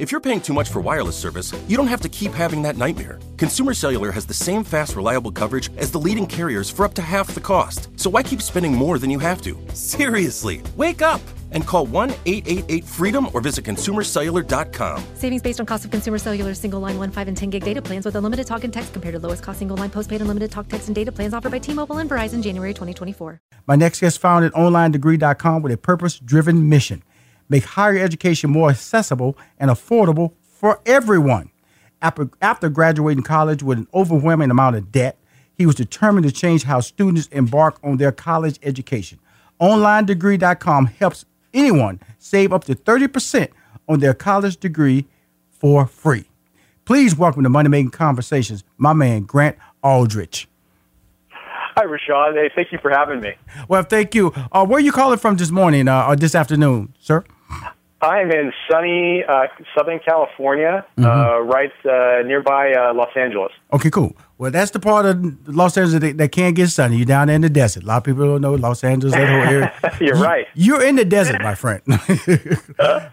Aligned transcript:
If 0.00 0.10
you're 0.10 0.20
paying 0.22 0.40
too 0.40 0.54
much 0.54 0.70
for 0.70 0.80
wireless 0.80 1.14
service, 1.14 1.52
you 1.68 1.76
don't 1.76 1.88
have 1.88 2.00
to 2.00 2.08
keep 2.08 2.32
having 2.32 2.62
that 2.62 2.78
nightmare. 2.78 3.18
Consumer 3.36 3.74
Cellular 3.74 4.10
has 4.10 4.24
the 4.24 4.32
same 4.32 4.64
fast, 4.64 4.96
reliable 4.96 5.30
coverage 5.30 5.68
as 5.76 5.92
the 5.92 6.00
leading 6.00 6.26
carriers 6.26 6.70
for 6.70 6.86
up 6.86 6.94
to 6.94 7.02
half 7.02 7.34
the 7.34 7.40
cost. 7.40 7.90
So 7.96 8.08
why 8.08 8.22
keep 8.22 8.40
spending 8.40 8.72
more 8.72 8.98
than 8.98 9.10
you 9.10 9.18
have 9.18 9.42
to? 9.42 9.58
Seriously, 9.74 10.62
wake 10.74 11.02
up 11.02 11.20
and 11.50 11.66
call 11.66 11.84
1 11.84 12.14
888 12.24 12.84
freedom 12.86 13.28
or 13.34 13.42
visit 13.42 13.66
consumercellular.com. 13.66 15.04
Savings 15.16 15.42
based 15.42 15.60
on 15.60 15.66
cost 15.66 15.84
of 15.84 15.90
consumer 15.90 16.16
cellular 16.16 16.54
single 16.54 16.80
line 16.80 16.96
1, 16.96 17.10
5, 17.10 17.28
and 17.28 17.36
10 17.36 17.50
gig 17.50 17.62
data 17.62 17.82
plans 17.82 18.06
with 18.06 18.16
unlimited 18.16 18.46
talk 18.46 18.64
and 18.64 18.72
text 18.72 18.94
compared 18.94 19.12
to 19.12 19.18
lowest 19.18 19.42
cost 19.42 19.58
single 19.58 19.76
line 19.76 19.90
postpaid 19.90 20.22
unlimited 20.22 20.50
talk, 20.50 20.66
text, 20.66 20.88
and 20.88 20.94
data 20.94 21.12
plans 21.12 21.34
offered 21.34 21.52
by 21.52 21.58
T 21.58 21.74
Mobile 21.74 21.98
and 21.98 22.08
Verizon 22.08 22.42
January 22.42 22.72
2024. 22.72 23.38
My 23.66 23.76
next 23.76 24.00
guest 24.00 24.18
founded 24.18 24.54
OnlineDegree.com 24.54 25.60
with 25.60 25.72
a 25.72 25.76
purpose 25.76 26.18
driven 26.18 26.70
mission 26.70 27.02
make 27.50 27.64
higher 27.64 27.98
education 27.98 28.48
more 28.48 28.70
accessible 28.70 29.36
and 29.58 29.70
affordable 29.70 30.32
for 30.40 30.80
everyone. 30.86 31.50
After, 32.00 32.30
after 32.40 32.70
graduating 32.70 33.24
college 33.24 33.62
with 33.62 33.76
an 33.76 33.88
overwhelming 33.92 34.50
amount 34.50 34.76
of 34.76 34.90
debt, 34.90 35.18
he 35.58 35.66
was 35.66 35.74
determined 35.74 36.26
to 36.26 36.32
change 36.32 36.62
how 36.62 36.80
students 36.80 37.26
embark 37.26 37.78
on 37.84 37.98
their 37.98 38.12
college 38.12 38.58
education. 38.62 39.18
OnlineDegree.com 39.60 40.86
helps 40.86 41.26
anyone 41.52 42.00
save 42.18 42.54
up 42.54 42.64
to 42.64 42.74
30% 42.74 43.48
on 43.86 44.00
their 44.00 44.14
college 44.14 44.56
degree 44.56 45.06
for 45.50 45.86
free. 45.86 46.24
Please 46.86 47.14
welcome 47.14 47.42
to 47.42 47.50
Money 47.50 47.68
Making 47.68 47.90
Conversations, 47.90 48.64
my 48.78 48.94
man, 48.94 49.24
Grant 49.24 49.58
Aldrich. 49.82 50.48
Hi, 51.76 51.84
Rushion. 51.84 52.34
Hey, 52.34 52.50
thank 52.54 52.72
you 52.72 52.78
for 52.82 52.90
having 52.90 53.20
me. 53.20 53.34
Well, 53.68 53.82
thank 53.82 54.14
you. 54.14 54.32
Uh, 54.50 54.64
where 54.66 54.78
are 54.78 54.80
you 54.80 54.92
calling 54.92 55.18
from 55.18 55.36
this 55.36 55.50
morning 55.50 55.88
uh, 55.88 56.06
or 56.06 56.16
this 56.16 56.34
afternoon, 56.34 56.94
sir? 56.98 57.24
I'm 58.02 58.30
in 58.30 58.52
sunny 58.70 59.22
uh, 59.24 59.46
Southern 59.76 59.98
California, 59.98 60.86
uh, 60.96 61.00
mm-hmm. 61.00 61.48
right 61.48 61.72
uh, 61.84 62.26
nearby 62.26 62.72
uh, 62.72 62.94
Los 62.94 63.10
Angeles. 63.14 63.52
Okay, 63.72 63.90
cool. 63.90 64.16
Well, 64.38 64.50
that's 64.50 64.70
the 64.70 64.80
part 64.80 65.04
of 65.04 65.48
Los 65.48 65.76
Angeles 65.76 66.00
that, 66.00 66.16
that 66.16 66.32
can't 66.32 66.56
get 66.56 66.68
sunny. 66.68 66.96
You're 66.96 67.04
down 67.04 67.26
there 67.26 67.36
in 67.36 67.42
the 67.42 67.50
desert. 67.50 67.82
A 67.82 67.86
lot 67.86 67.98
of 67.98 68.04
people 68.04 68.26
don't 68.26 68.40
know 68.40 68.54
Los 68.54 68.82
Angeles, 68.84 69.14
that 69.14 69.28
whole 69.28 69.54
area. 69.54 69.72
you're 70.00 70.16
you, 70.16 70.22
right. 70.22 70.46
You're 70.54 70.82
in 70.82 70.96
the 70.96 71.04
desert, 71.04 71.42
my 71.42 71.54
friend. 71.54 71.82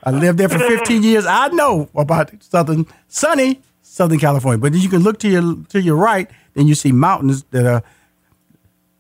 I 0.06 0.12
lived 0.12 0.38
there 0.38 0.48
for 0.48 0.60
15 0.60 1.04
years. 1.04 1.26
I 1.26 1.50
know 1.50 1.90
about 1.94 2.32
southern 2.42 2.86
sunny 3.10 3.62
Southern 3.98 4.20
California. 4.20 4.60
But 4.60 4.74
then 4.74 4.82
you 4.82 4.90
can 4.90 5.02
look 5.02 5.20
to 5.20 5.30
your 5.30 5.56
to 5.70 5.82
your 5.82 5.96
right, 5.96 6.30
then 6.54 6.68
you 6.68 6.76
see 6.76 6.92
mountains 6.92 7.44
that 7.52 7.66
are 7.66 7.84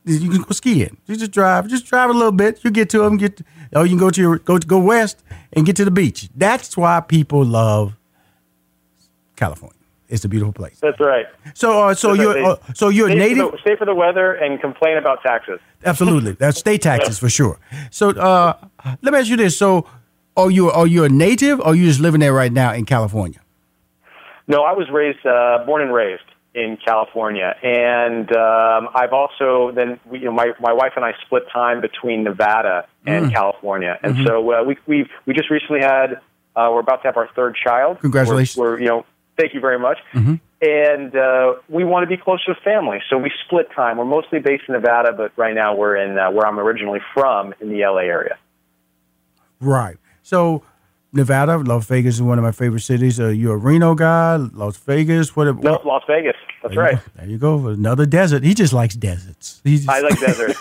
you 0.07 0.29
can 0.29 0.41
go 0.41 0.51
skiing. 0.51 0.97
You 1.05 1.15
just 1.15 1.31
drive, 1.31 1.67
just 1.67 1.85
drive 1.85 2.09
a 2.09 2.13
little 2.13 2.31
bit. 2.31 2.63
You 2.63 2.71
get 2.71 2.89
to 2.91 2.99
them. 2.99 3.17
Get, 3.17 3.41
oh, 3.73 3.83
you 3.83 3.89
can 3.89 3.99
go 3.99 4.09
to 4.09 4.21
your 4.21 4.39
go 4.39 4.57
go 4.57 4.79
west 4.79 5.23
and 5.53 5.65
get 5.65 5.75
to 5.77 5.85
the 5.85 5.91
beach. 5.91 6.29
That's 6.35 6.77
why 6.77 7.01
people 7.01 7.43
love 7.43 7.95
California. 9.35 9.73
It's 10.09 10.23
a 10.23 10.29
beautiful 10.29 10.53
place. 10.53 10.79
That's 10.79 10.99
right. 11.01 11.25
So, 11.53 11.89
uh, 11.89 11.93
so 11.93 12.13
you're, 12.13 12.37
uh, 12.41 12.55
so 12.73 12.87
you're 12.87 13.09
native. 13.09 13.49
For 13.49 13.51
the, 13.51 13.61
stay 13.61 13.75
for 13.75 13.83
the 13.83 13.93
weather 13.93 14.35
and 14.35 14.59
complain 14.61 14.95
about 14.97 15.21
taxes. 15.21 15.59
Absolutely, 15.83 16.31
that's 16.33 16.57
state 16.65 16.81
taxes 16.81 17.19
for 17.19 17.29
sure. 17.29 17.59
So, 17.91 18.11
uh, 18.11 18.53
let 19.01 19.11
me 19.11 19.19
ask 19.19 19.27
you 19.27 19.35
this: 19.35 19.57
So, 19.57 19.85
are 20.37 20.49
you 20.49 20.71
are 20.71 20.87
you 20.87 21.03
a 21.03 21.09
native, 21.09 21.59
or 21.59 21.67
are 21.67 21.75
you 21.75 21.85
just 21.85 21.99
living 21.99 22.21
there 22.21 22.33
right 22.33 22.53
now 22.53 22.73
in 22.73 22.85
California? 22.85 23.41
No, 24.47 24.63
I 24.63 24.71
was 24.71 24.89
raised, 24.89 25.25
uh, 25.25 25.65
born 25.65 25.81
and 25.81 25.93
raised 25.93 26.23
in 26.57 26.75
California, 26.83 27.55
and 27.61 28.35
um, 28.35 28.89
I've 28.95 29.13
also 29.13 29.71
then 29.71 29.99
you 30.11 30.25
know 30.25 30.31
my 30.31 30.53
my 30.59 30.73
wife 30.73 30.93
and 30.95 31.05
I 31.05 31.13
split 31.23 31.43
time 31.53 31.81
between 31.81 32.23
Nevada 32.23 32.87
and 33.05 33.27
mm. 33.27 33.31
California, 33.31 33.99
and 34.01 34.15
mm-hmm. 34.15 34.25
so 34.25 34.51
uh, 34.51 34.63
we 34.63 34.75
we 34.87 35.07
we 35.27 35.35
just 35.35 35.51
recently 35.51 35.81
had 35.81 36.13
uh, 36.55 36.69
we're 36.73 36.79
about 36.79 37.03
to 37.03 37.07
have 37.09 37.15
our 37.15 37.29
third 37.35 37.55
child. 37.63 37.99
Congratulations! 37.99 38.57
We're, 38.57 38.71
we're 38.71 38.79
you 38.79 38.87
know 38.87 39.05
thank 39.37 39.53
you 39.53 39.59
very 39.59 39.77
much. 39.77 39.99
Mm-hmm. 40.13 40.35
And 40.59 41.15
uh, 41.15 41.53
we 41.69 41.83
want 41.83 42.03
to 42.03 42.07
be 42.07 42.17
closer 42.17 42.55
to 42.55 42.59
family, 42.61 42.97
so 43.07 43.19
we 43.19 43.31
split 43.45 43.67
time. 43.75 43.97
We're 43.97 44.05
mostly 44.05 44.39
based 44.39 44.63
in 44.67 44.73
Nevada, 44.73 45.13
but 45.13 45.31
right 45.37 45.53
now 45.53 45.75
we're 45.75 45.95
in 45.95 46.17
uh, 46.17 46.31
where 46.31 46.47
I'm 46.47 46.59
originally 46.59 47.01
from 47.13 47.53
in 47.61 47.69
the 47.69 47.85
LA 47.85 47.99
area. 47.99 48.39
Right. 49.59 49.97
So 50.23 50.63
Nevada, 51.13 51.57
Las 51.57 51.85
Vegas 51.87 52.15
is 52.15 52.21
one 52.21 52.37
of 52.37 52.43
my 52.43 52.51
favorite 52.51 52.81
cities. 52.81 53.19
Uh, 53.19 53.27
you're 53.27 53.55
a 53.55 53.57
Reno 53.57 53.95
guy, 53.95 54.35
Las 54.35 54.77
Vegas. 54.77 55.35
What? 55.35 55.63
No? 55.63 55.81
Las 55.85 56.03
Vegas. 56.07 56.35
That's 56.61 56.75
there 56.75 56.83
right. 56.83 56.93
You 56.93 57.11
there 57.15 57.27
you 57.27 57.37
go. 57.37 57.67
Another 57.67 58.05
desert. 58.05 58.43
He 58.43 58.53
just 58.53 58.73
likes 58.73 58.95
deserts. 58.95 59.61
Just, 59.65 59.89
I 59.89 60.01
like 60.01 60.19
deserts. 60.19 60.59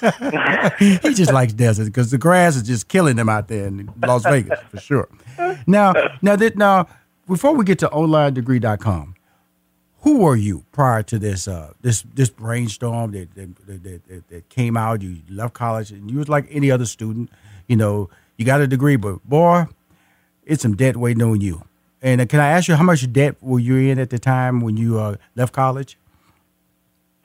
he 0.78 1.14
just 1.14 1.32
likes 1.32 1.52
deserts 1.52 1.88
because 1.88 2.10
the 2.10 2.18
grass 2.18 2.54
is 2.54 2.62
just 2.62 2.88
killing 2.88 3.18
him 3.18 3.28
out 3.28 3.48
there 3.48 3.66
in 3.66 3.92
Las 4.06 4.22
Vegas 4.22 4.60
for 4.70 4.78
sure. 4.78 5.08
Now, 5.66 5.94
now 6.22 6.36
that 6.36 6.56
now, 6.56 6.86
before 7.26 7.54
we 7.54 7.64
get 7.64 7.80
to 7.80 7.88
onlinedegree.com, 7.88 9.14
who 10.00 10.18
were 10.18 10.36
you 10.36 10.64
prior 10.70 11.02
to 11.02 11.18
this 11.18 11.48
uh, 11.48 11.72
this 11.80 12.02
this 12.14 12.30
brainstorm 12.30 13.10
that 13.10 13.34
that, 13.34 13.66
that 13.66 14.28
that 14.28 14.48
came 14.48 14.76
out? 14.76 15.02
You 15.02 15.18
left 15.28 15.54
college 15.54 15.90
and 15.90 16.08
you 16.08 16.18
was 16.18 16.28
like 16.28 16.46
any 16.50 16.70
other 16.70 16.86
student. 16.86 17.30
You 17.66 17.74
know, 17.74 18.10
you 18.36 18.44
got 18.44 18.60
a 18.60 18.68
degree, 18.68 18.94
but 18.94 19.24
boy 19.28 19.66
it's 20.46 20.62
some 20.62 20.76
debt 20.76 20.96
waiting 20.96 21.22
on 21.22 21.40
you. 21.40 21.62
And 22.00 22.20
uh, 22.20 22.26
can 22.26 22.40
I 22.40 22.48
ask 22.48 22.68
you 22.68 22.76
how 22.76 22.84
much 22.84 23.12
debt 23.12 23.36
were 23.42 23.58
you 23.58 23.76
in 23.76 23.98
at 23.98 24.10
the 24.10 24.18
time 24.18 24.60
when 24.60 24.76
you 24.76 24.98
uh, 24.98 25.16
left 25.34 25.52
college? 25.52 25.98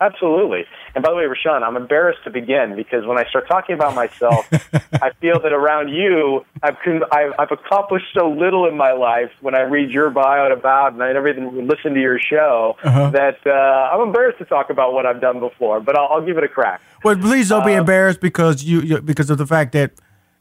Absolutely. 0.02 0.66
And 0.96 1.04
by 1.04 1.12
the 1.12 1.16
way, 1.16 1.26
Rushion, 1.26 1.62
I'm 1.64 1.78
embarrassed 1.78 2.24
to 2.24 2.32
begin 2.32 2.76
because 2.76 3.06
when 3.06 3.20
I 3.20 3.26
start 3.30 3.48
talking 3.48 3.76
about 3.76 3.94
myself, 3.94 4.48
I 4.94 5.12
feel 5.22 5.40
that 5.40 5.54
around 5.54 5.90
you, 5.90 6.44
I've, 6.64 6.76
I've 7.12 7.52
accomplished 7.52 8.08
so 8.18 8.32
little 8.32 8.68
in 8.68 8.76
my 8.76 8.94
life 8.94 9.30
when 9.42 9.54
I 9.54 9.62
read 9.62 9.92
your 9.92 10.10
bio 10.10 10.46
and 10.46 10.54
about 10.54 10.94
and 10.94 11.04
I 11.04 11.14
never 11.14 11.28
even 11.28 11.68
listen 11.68 11.94
to 11.94 12.02
your 12.02 12.20
show 12.20 12.78
uh-huh. 12.84 13.12
that 13.12 13.38
uh, 13.46 13.96
I'm 13.96 14.08
embarrassed 14.08 14.40
to 14.40 14.46
talk 14.46 14.72
about 14.72 14.94
what 14.94 15.06
I've 15.06 15.22
done 15.22 15.40
before. 15.40 15.80
But 15.80 15.96
I'll, 15.96 16.08
I'll 16.08 16.26
give 16.26 16.40
it 16.40 16.44
a 16.44 16.50
crack. 16.50 16.82
Well, 17.04 17.16
please 17.16 17.50
don't 17.50 17.66
be 17.66 17.76
uh, 17.76 17.80
embarrassed 17.80 18.22
because 18.22 18.64
you 18.64 19.02
because 19.02 19.30
of 19.30 19.38
the 19.38 19.48
fact 19.48 19.72
that 19.74 19.92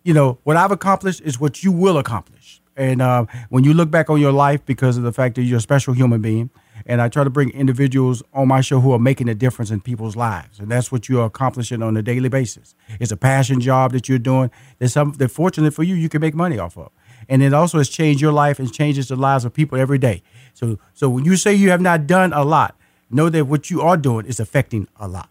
you 0.05 0.15
know 0.15 0.39
what 0.45 0.57
I've 0.57 0.73
accomplished 0.73 1.21
is 1.21 1.39
what 1.39 1.63
you 1.63 1.71
will 1.71 1.99
accomplish. 1.99 2.60
And 2.81 3.03
uh, 3.03 3.27
when 3.51 3.63
you 3.63 3.75
look 3.75 3.91
back 3.91 4.09
on 4.09 4.19
your 4.19 4.33
life, 4.33 4.65
because 4.65 4.97
of 4.97 5.03
the 5.03 5.13
fact 5.13 5.35
that 5.35 5.43
you're 5.43 5.59
a 5.59 5.61
special 5.61 5.93
human 5.93 6.23
being, 6.23 6.49
and 6.87 7.03
I 7.03 7.11
try 7.11 7.25
to 7.25 7.29
bring 7.29 7.51
individuals 7.51 8.23
on 8.33 8.49
my 8.49 8.63
show 8.63 8.81
who 8.81 8.93
are 8.93 8.99
making 8.99 9.29
a 9.29 9.35
difference 9.35 9.71
in 9.71 9.83
people's 9.83 10.17
lives, 10.17 10.59
and 10.59 10.71
that's 10.71 10.91
what 10.91 11.07
you're 11.07 11.27
accomplishing 11.27 11.83
on 11.83 11.95
a 11.99 12.03
daily 12.03 12.31
basis. 12.31 12.75
It's 12.99 13.13
a 13.13 13.19
passion 13.19 13.61
job 13.61 13.93
that 13.93 14.09
you're 14.09 14.19
doing. 14.19 14.51
There's 14.79 14.95
something 14.95 15.19
that, 15.19 15.29
fortunately 15.29 15.73
for 15.73 15.83
you, 15.83 15.95
you 15.95 16.09
can 16.09 16.23
make 16.23 16.35
money 16.35 16.59
off 16.59 16.79
of, 16.79 16.91
and 17.29 17.43
it 17.43 17.53
also 17.53 17.77
has 17.77 17.91
changed 17.91 18.23
your 18.23 18.33
life 18.33 18.59
and 18.59 18.73
changes 18.73 19.09
the 19.09 19.17
lives 19.17 19.45
of 19.45 19.53
people 19.53 19.79
every 19.79 19.99
day. 19.99 20.23
So, 20.55 20.79
so 20.95 21.11
when 21.11 21.27
you 21.27 21.37
say 21.37 21.53
you 21.53 21.69
have 21.69 21.83
not 21.83 22.07
done 22.07 22.33
a 22.33 22.45
lot, 22.45 22.77
know 23.11 23.29
that 23.29 23.45
what 23.45 23.71
you 23.71 23.83
are 23.83 23.99
doing 23.99 24.25
is 24.25 24.41
affecting 24.41 24.89
a 24.97 25.07
lot. 25.07 25.29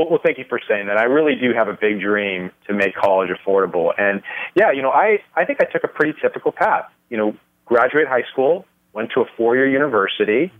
Well, 0.00 0.08
well, 0.10 0.20
thank 0.24 0.38
you 0.38 0.44
for 0.48 0.58
saying 0.66 0.86
that. 0.86 0.96
I 0.96 1.04
really 1.04 1.34
do 1.34 1.52
have 1.54 1.68
a 1.68 1.74
big 1.74 2.00
dream 2.00 2.50
to 2.66 2.72
make 2.74 2.94
college 2.94 3.28
affordable. 3.28 3.92
And 3.98 4.22
yeah, 4.54 4.72
you 4.72 4.80
know, 4.80 4.90
I, 4.90 5.18
I 5.36 5.44
think 5.44 5.58
I 5.60 5.64
took 5.64 5.84
a 5.84 5.88
pretty 5.88 6.18
typical 6.22 6.52
path. 6.52 6.86
You 7.10 7.18
know, 7.18 7.36
graduate 7.66 8.08
high 8.08 8.24
school, 8.32 8.64
went 8.94 9.10
to 9.12 9.20
a 9.20 9.24
four 9.36 9.56
year 9.56 9.68
university, 9.68 10.50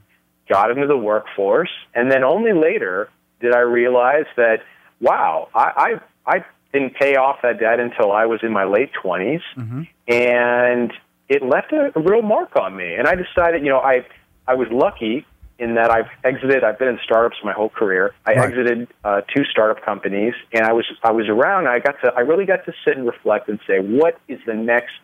got 0.48 0.70
into 0.70 0.87
the 0.87 0.96
workforce, 0.96 1.70
and 1.94 2.10
then 2.12 2.22
only 2.22 2.52
later 2.52 3.08
did 3.40 3.54
I 3.54 3.60
realize 3.60 4.26
that, 4.37 4.58
wow, 5.00 5.48
I, 5.54 6.00
I, 6.26 6.34
I 6.36 6.44
didn't 6.75 6.96
pay 6.96 7.16
off 7.16 7.38
that 7.43 7.58
debt 7.58 7.81
until 7.81 8.12
I 8.12 8.26
was 8.26 8.40
in 8.43 8.52
my 8.52 8.64
late 8.64 8.90
20s, 9.02 9.40
Mm-hmm. 9.56 9.82
and 10.08 10.93
it 11.31 11.43
left 11.43 11.72
a, 11.72 11.93
a 11.96 12.02
real 12.02 12.22
mark 12.22 12.56
on 12.56 12.76
me. 12.76 12.94
And 12.94 13.08
I 13.08 13.14
decided, 13.14 13.62
you 13.62 13.70
know, 13.70 13.78
I 13.81 14.04
I 14.46 14.54
was 14.54 14.69
lucky 14.70 15.25
in 15.60 15.74
that 15.74 15.90
I've 15.90 16.08
exited. 16.24 16.64
I've 16.64 16.78
been 16.78 16.88
in 16.88 16.98
startups 17.04 17.36
my 17.44 17.52
whole 17.52 17.68
career. 17.68 18.14
I 18.26 18.32
Right. 18.32 18.48
exited 18.48 18.88
uh, 19.04 19.20
two 19.34 19.44
startup 19.44 19.84
companies, 19.84 20.32
and 20.52 20.64
I 20.64 20.72
was 20.72 20.86
I 21.04 21.12
was 21.12 21.28
around. 21.28 21.68
I 21.68 21.78
got 21.78 22.00
to 22.02 22.12
I 22.16 22.20
really 22.20 22.46
got 22.46 22.64
to 22.64 22.72
sit 22.84 22.96
and 22.96 23.06
reflect 23.06 23.48
and 23.48 23.60
say, 23.66 23.78
what 23.78 24.18
is 24.26 24.40
the 24.46 24.54
next 24.54 24.94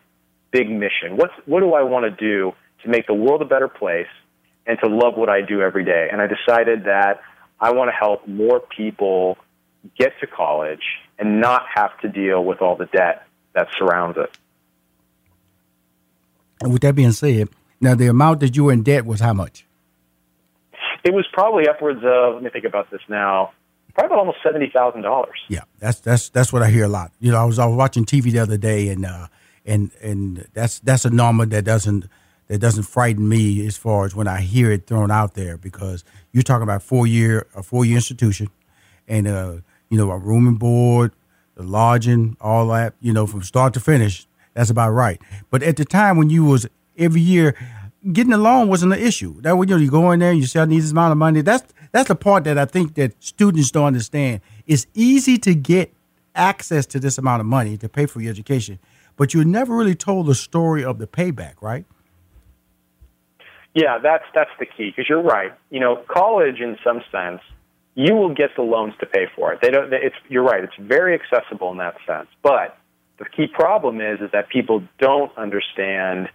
big 0.51 0.69
mission? 0.69 1.15
What's 1.15 1.33
what 1.45 1.59
do 1.61 1.73
I 1.75 1.83
want 1.83 2.05
to 2.05 2.11
do 2.11 2.53
to 2.83 2.89
make 2.89 3.05
the 3.05 3.13
world 3.13 3.41
a 3.43 3.45
better 3.45 3.67
place 3.67 4.07
and 4.65 4.77
to 4.83 4.89
love 4.89 5.15
what 5.15 5.29
I 5.29 5.41
do 5.41 5.61
every 5.61 5.85
day? 5.85 6.09
And 6.11 6.19
I 6.21 6.27
decided 6.27 6.85
that 6.85 7.21
I 7.59 7.71
want 7.71 7.89
to 7.89 7.95
help 7.95 8.27
more 8.27 8.59
people 8.59 9.37
get 9.97 10.19
to 10.21 10.27
college 10.27 10.83
and 11.19 11.39
not 11.39 11.65
have 11.73 11.97
to 12.01 12.09
deal 12.09 12.43
with 12.43 12.63
all 12.63 12.75
the 12.75 12.87
debt 12.87 13.27
that 13.53 13.67
surrounds 13.77 14.17
it. 14.17 14.35
And 16.61 16.73
with 16.73 16.81
that 16.81 16.95
being 16.95 17.11
said, 17.11 17.49
now 17.79 17.93
the 17.93 18.07
amount 18.07 18.39
that 18.39 18.55
you 18.55 18.63
were 18.65 18.73
in 18.73 18.81
debt 18.81 19.05
was 19.05 19.19
how 19.19 19.33
much? 19.33 19.66
It 21.07 21.13
was 21.13 21.25
probably 21.31 21.69
upwards 21.69 22.01
of 22.03 22.33
let 22.33 22.43
me 22.43 22.49
think 22.49 22.65
about 22.65 22.91
this 22.91 22.99
now, 23.07 23.53
probably 23.93 24.07
about 24.07 24.19
almost 24.19 24.39
seventy 24.43 24.69
thousand 24.69 25.03
dollars. 25.03 25.39
Yeah, 25.47 25.61
that's 25.79 26.01
that's 26.01 26.27
that's 26.27 26.51
what 26.51 26.63
I 26.63 26.69
hear 26.69 26.83
a 26.83 26.89
lot. 26.89 27.13
You 27.21 27.31
know, 27.31 27.37
I 27.37 27.45
was 27.45 27.59
I 27.59 27.65
was 27.65 27.77
watching 27.77 28.03
TV 28.03 28.23
the 28.29 28.39
other 28.39 28.57
day, 28.57 28.89
and 28.89 29.05
uh, 29.05 29.27
and 29.65 29.91
and 30.01 30.49
that's 30.53 30.79
that's 30.79 31.05
a 31.05 31.09
number 31.09 31.45
that 31.45 31.63
doesn't 31.63 32.09
that 32.47 32.59
doesn't 32.59 32.83
frighten 32.83 33.29
me 33.29 33.65
as 33.65 33.77
far 33.77 34.03
as 34.03 34.15
when 34.15 34.27
I 34.27 34.41
hear 34.41 34.69
it 34.69 34.85
thrown 34.85 35.09
out 35.09 35.33
there 35.35 35.57
because 35.57 36.03
you're 36.33 36.43
talking 36.43 36.63
about 36.63 36.83
four 36.83 37.07
year 37.07 37.47
a 37.55 37.63
four 37.63 37.85
year 37.85 37.95
institution, 37.95 38.49
and 39.07 39.29
uh, 39.29 39.53
you 39.89 39.97
know 39.97 40.11
a 40.11 40.17
room 40.17 40.45
and 40.45 40.59
board, 40.59 41.13
the 41.55 41.63
lodging, 41.63 42.35
all 42.41 42.67
that. 42.67 42.95
You 42.99 43.13
know, 43.13 43.25
from 43.25 43.43
start 43.43 43.73
to 43.75 43.79
finish, 43.79 44.27
that's 44.55 44.69
about 44.69 44.91
right. 44.91 45.21
But 45.49 45.63
at 45.63 45.77
the 45.77 45.85
time 45.85 46.17
when 46.17 46.29
you 46.29 46.43
was 46.43 46.67
every 46.97 47.21
year. 47.21 47.55
Getting 48.11 48.33
a 48.33 48.37
loan 48.37 48.67
wasn't 48.67 48.93
an 48.93 48.99
issue. 48.99 49.41
That 49.41 49.57
when 49.57 49.67
you, 49.67 49.91
go 49.91 50.11
in 50.11 50.19
there, 50.19 50.31
you 50.31 50.45
say 50.45 50.61
I 50.61 50.65
need 50.65 50.81
this 50.81 50.91
amount 50.91 51.11
of 51.11 51.17
money. 51.17 51.41
That's 51.41 51.73
that's 51.91 52.07
the 52.07 52.15
part 52.15 52.43
that 52.45 52.57
I 52.57 52.65
think 52.65 52.95
that 52.95 53.21
students 53.23 53.71
don't 53.71 53.85
understand. 53.85 54.41
It's 54.65 54.87
easy 54.93 55.37
to 55.39 55.55
get 55.55 55.93
access 56.35 56.85
to 56.87 56.99
this 56.99 57.17
amount 57.17 57.41
of 57.41 57.47
money 57.47 57.77
to 57.77 57.89
pay 57.89 58.05
for 58.05 58.21
your 58.21 58.31
education, 58.31 58.79
but 59.15 59.33
you 59.33 59.43
never 59.43 59.75
really 59.75 59.95
told 59.95 60.27
the 60.27 60.35
story 60.35 60.83
of 60.83 60.99
the 60.99 61.07
payback, 61.07 61.55
right? 61.61 61.85
Yeah, 63.73 63.99
that's 63.99 64.25
that's 64.33 64.49
the 64.59 64.65
key 64.65 64.91
because 64.95 65.07
you're 65.09 65.21
right. 65.21 65.53
You 65.69 65.79
know, 65.79 66.03
college 66.07 66.59
in 66.59 66.77
some 66.83 67.01
sense, 67.11 67.41
you 67.95 68.15
will 68.15 68.33
get 68.33 68.55
the 68.55 68.61
loans 68.61 68.93
to 68.99 69.05
pay 69.05 69.27
for 69.35 69.53
it. 69.53 69.59
They 69.61 69.69
don't. 69.69 69.91
It's 69.91 70.15
you're 70.29 70.43
right. 70.43 70.63
It's 70.63 70.73
very 70.79 71.13
accessible 71.13 71.71
in 71.71 71.77
that 71.77 71.95
sense. 72.07 72.27
But 72.41 72.77
the 73.19 73.25
key 73.25 73.47
problem 73.47 74.01
is 74.01 74.19
is 74.21 74.31
that 74.31 74.49
people 74.49 74.83
don't 74.99 75.35
understand 75.37 76.29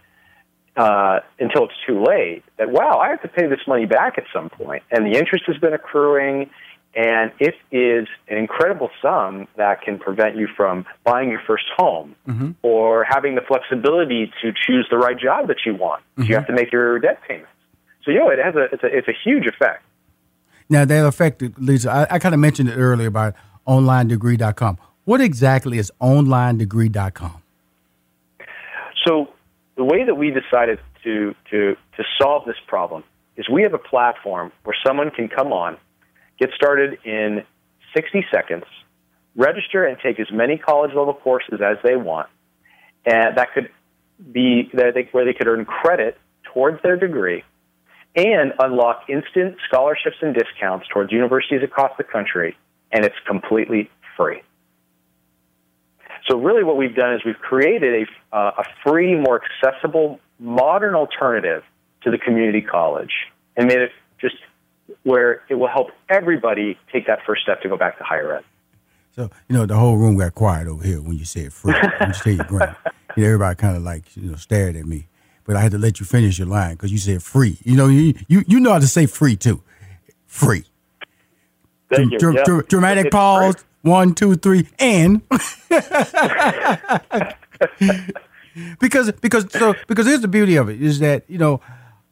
uh, 0.75 1.19
until 1.39 1.65
it's 1.65 1.73
too 1.85 2.03
late 2.03 2.43
that 2.57 2.71
wow, 2.71 2.99
I 2.99 3.09
have 3.09 3.21
to 3.21 3.27
pay 3.27 3.47
this 3.47 3.59
money 3.67 3.85
back 3.85 4.17
at 4.17 4.25
some 4.33 4.49
point, 4.49 4.83
and 4.91 5.05
the 5.05 5.17
interest 5.17 5.45
has 5.47 5.57
been 5.57 5.73
accruing, 5.73 6.49
and 6.95 7.31
it 7.39 7.55
is 7.71 8.07
an 8.27 8.37
incredible 8.37 8.89
sum 9.01 9.47
that 9.57 9.81
can 9.81 9.99
prevent 9.99 10.35
you 10.35 10.47
from 10.55 10.85
buying 11.03 11.29
your 11.29 11.41
first 11.45 11.65
home 11.75 12.15
or 12.61 13.03
having 13.03 13.35
the 13.35 13.41
flexibility 13.41 14.31
to 14.41 14.51
choose 14.65 14.87
the 14.89 14.97
right 14.97 15.17
job 15.17 15.47
that 15.47 15.57
you 15.65 15.75
want. 15.75 16.03
You 16.27 16.35
have 16.35 16.47
to 16.47 16.53
make 16.53 16.71
your 16.71 16.99
debt 16.99 17.19
payments. 17.27 17.49
So 18.03 18.11
you 18.11 18.19
know, 18.19 18.29
it 18.29 18.39
has 18.43 18.55
a 18.55 18.63
it's 18.71 18.83
a 18.83 18.97
it's 18.97 19.07
a 19.07 19.13
huge 19.23 19.45
effect. 19.45 19.83
Now 20.69 20.85
that 20.85 21.05
affected 21.05 21.57
Lisa. 21.59 21.91
I, 21.91 22.15
I 22.15 22.19
kind 22.19 22.33
of 22.33 22.39
mentioned 22.39 22.69
it 22.69 22.75
earlier 22.75 23.07
about 23.07 23.35
onlinedegree.com. 23.67 24.77
What 25.05 25.21
exactly 25.21 25.77
is 25.77 25.91
onlinedegree.com? 26.01 27.41
So 29.05 29.32
the 29.75 29.83
way 29.83 30.03
that 30.05 30.15
we 30.15 30.31
decided 30.31 30.79
to, 31.03 31.35
to, 31.51 31.75
to 31.97 32.03
solve 32.21 32.45
this 32.45 32.55
problem 32.67 33.03
is 33.35 33.47
we 33.49 33.63
have 33.63 33.73
a 33.73 33.79
platform 33.79 34.51
where 34.63 34.75
someone 34.85 35.09
can 35.09 35.27
come 35.27 35.51
on, 35.51 35.77
get 36.39 36.49
started 36.55 36.99
in 37.03 37.43
60 37.95 38.25
seconds, 38.31 38.65
register 39.35 39.85
and 39.85 39.97
take 39.99 40.19
as 40.19 40.27
many 40.31 40.57
college 40.57 40.91
level 40.95 41.13
courses 41.13 41.59
as 41.63 41.77
they 41.83 41.95
want, 41.95 42.29
and 43.05 43.37
that 43.37 43.53
could 43.53 43.69
be 44.31 44.69
that 44.73 44.93
they, 44.93 45.09
where 45.11 45.25
they 45.25 45.33
could 45.33 45.47
earn 45.47 45.65
credit 45.65 46.17
towards 46.53 46.81
their 46.83 46.95
degree 46.95 47.43
and 48.15 48.53
unlock 48.59 49.09
instant 49.09 49.57
scholarships 49.67 50.17
and 50.21 50.35
discounts 50.35 50.87
towards 50.93 51.11
universities 51.11 51.61
across 51.63 51.91
the 51.97 52.03
country, 52.03 52.55
and 52.91 53.03
it's 53.03 53.15
completely 53.25 53.89
free. 54.15 54.41
So 56.27 56.37
really, 56.37 56.63
what 56.63 56.77
we've 56.77 56.95
done 56.95 57.13
is 57.13 57.21
we've 57.25 57.39
created 57.39 58.07
a, 58.31 58.35
uh, 58.35 58.51
a 58.59 58.63
free, 58.83 59.15
more 59.15 59.41
accessible, 59.43 60.19
modern 60.39 60.95
alternative 60.95 61.63
to 62.03 62.11
the 62.11 62.17
community 62.17 62.61
college, 62.61 63.11
and 63.57 63.67
made 63.67 63.79
it 63.79 63.91
just 64.21 64.35
where 65.03 65.41
it 65.49 65.55
will 65.55 65.67
help 65.67 65.87
everybody 66.09 66.77
take 66.91 67.07
that 67.07 67.19
first 67.25 67.43
step 67.43 67.61
to 67.61 67.69
go 67.69 67.77
back 67.77 67.97
to 67.97 68.03
higher 68.03 68.37
ed. 68.37 68.43
So 69.11 69.29
you 69.47 69.55
know 69.55 69.65
the 69.65 69.75
whole 69.75 69.97
room 69.97 70.17
got 70.17 70.33
quiet 70.33 70.67
over 70.67 70.83
here 70.83 71.01
when 71.01 71.17
you 71.17 71.25
said 71.25 71.53
free. 71.53 71.73
when 71.99 72.09
you 72.09 72.13
said 72.13 72.47
grant, 72.47 72.77
you 73.15 73.23
know, 73.23 73.27
everybody 73.27 73.55
kind 73.55 73.77
of 73.77 73.83
like 73.83 74.15
you 74.15 74.29
know 74.29 74.35
stared 74.37 74.75
at 74.75 74.85
me, 74.85 75.07
but 75.43 75.55
I 75.55 75.61
had 75.61 75.71
to 75.73 75.77
let 75.77 75.99
you 75.99 76.05
finish 76.05 76.39
your 76.39 76.47
line 76.47 76.75
because 76.75 76.91
you 76.91 76.97
said 76.97 77.21
free. 77.21 77.57
You 77.63 77.75
know, 77.75 77.87
you, 77.87 78.13
you 78.27 78.43
you 78.47 78.59
know 78.59 78.71
how 78.71 78.79
to 78.79 78.87
say 78.87 79.05
free 79.05 79.35
too, 79.35 79.61
free. 80.25 80.65
Thank 81.93 82.13
you. 82.13 82.17
Dr- 82.19 82.35
Yep. 82.35 82.45
dr- 82.45 82.67
dramatic 82.67 83.05
It's 83.07 83.13
pause. 83.13 83.55
free. 83.55 83.63
One, 83.83 84.15
two, 84.15 84.35
three, 84.35 84.67
and. 84.79 85.21
Because 88.79 89.11
because 89.13 89.51
so 89.51 89.73
because 89.87 90.05
here's 90.05 90.21
the 90.21 90.27
beauty 90.27 90.57
of 90.57 90.69
it 90.69 90.79
is 90.81 90.99
that 90.99 91.23
you 91.27 91.39
know 91.39 91.59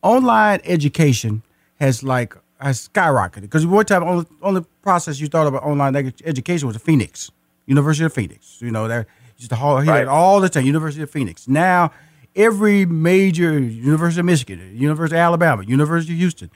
online 0.01 0.59
education 0.63 1.43
has 1.79 2.01
like 2.03 2.35
has 2.59 2.89
skyrocketed. 2.89 3.41
Because 3.41 3.65
one 3.67 3.85
time 3.85 4.03
only 4.03 4.25
only 4.41 4.65
process 4.81 5.19
you 5.19 5.27
thought 5.27 5.45
about 5.45 5.61
online 5.63 5.93
edu- 5.93 6.19
education 6.25 6.67
was 6.67 6.75
the 6.75 6.79
Phoenix 6.79 7.29
University 7.67 8.05
of 8.05 8.13
Phoenix 8.13 8.57
you 8.59 8.71
know 8.71 8.87
that 8.87 9.05
used 9.37 9.51
to 9.51 9.55
hear 9.55 9.85
Right. 9.85 10.07
all 10.07 10.39
the 10.41 10.49
time 10.49 10.65
University 10.65 11.03
of 11.03 11.11
Phoenix. 11.11 11.47
Now 11.47 11.91
every 12.35 12.85
major 12.87 13.59
University 13.59 14.19
of 14.21 14.25
Michigan 14.25 14.59
University 14.75 15.15
of 15.17 15.21
Alabama 15.21 15.63
University 15.63 16.13
of 16.13 16.19
Houston 16.19 16.49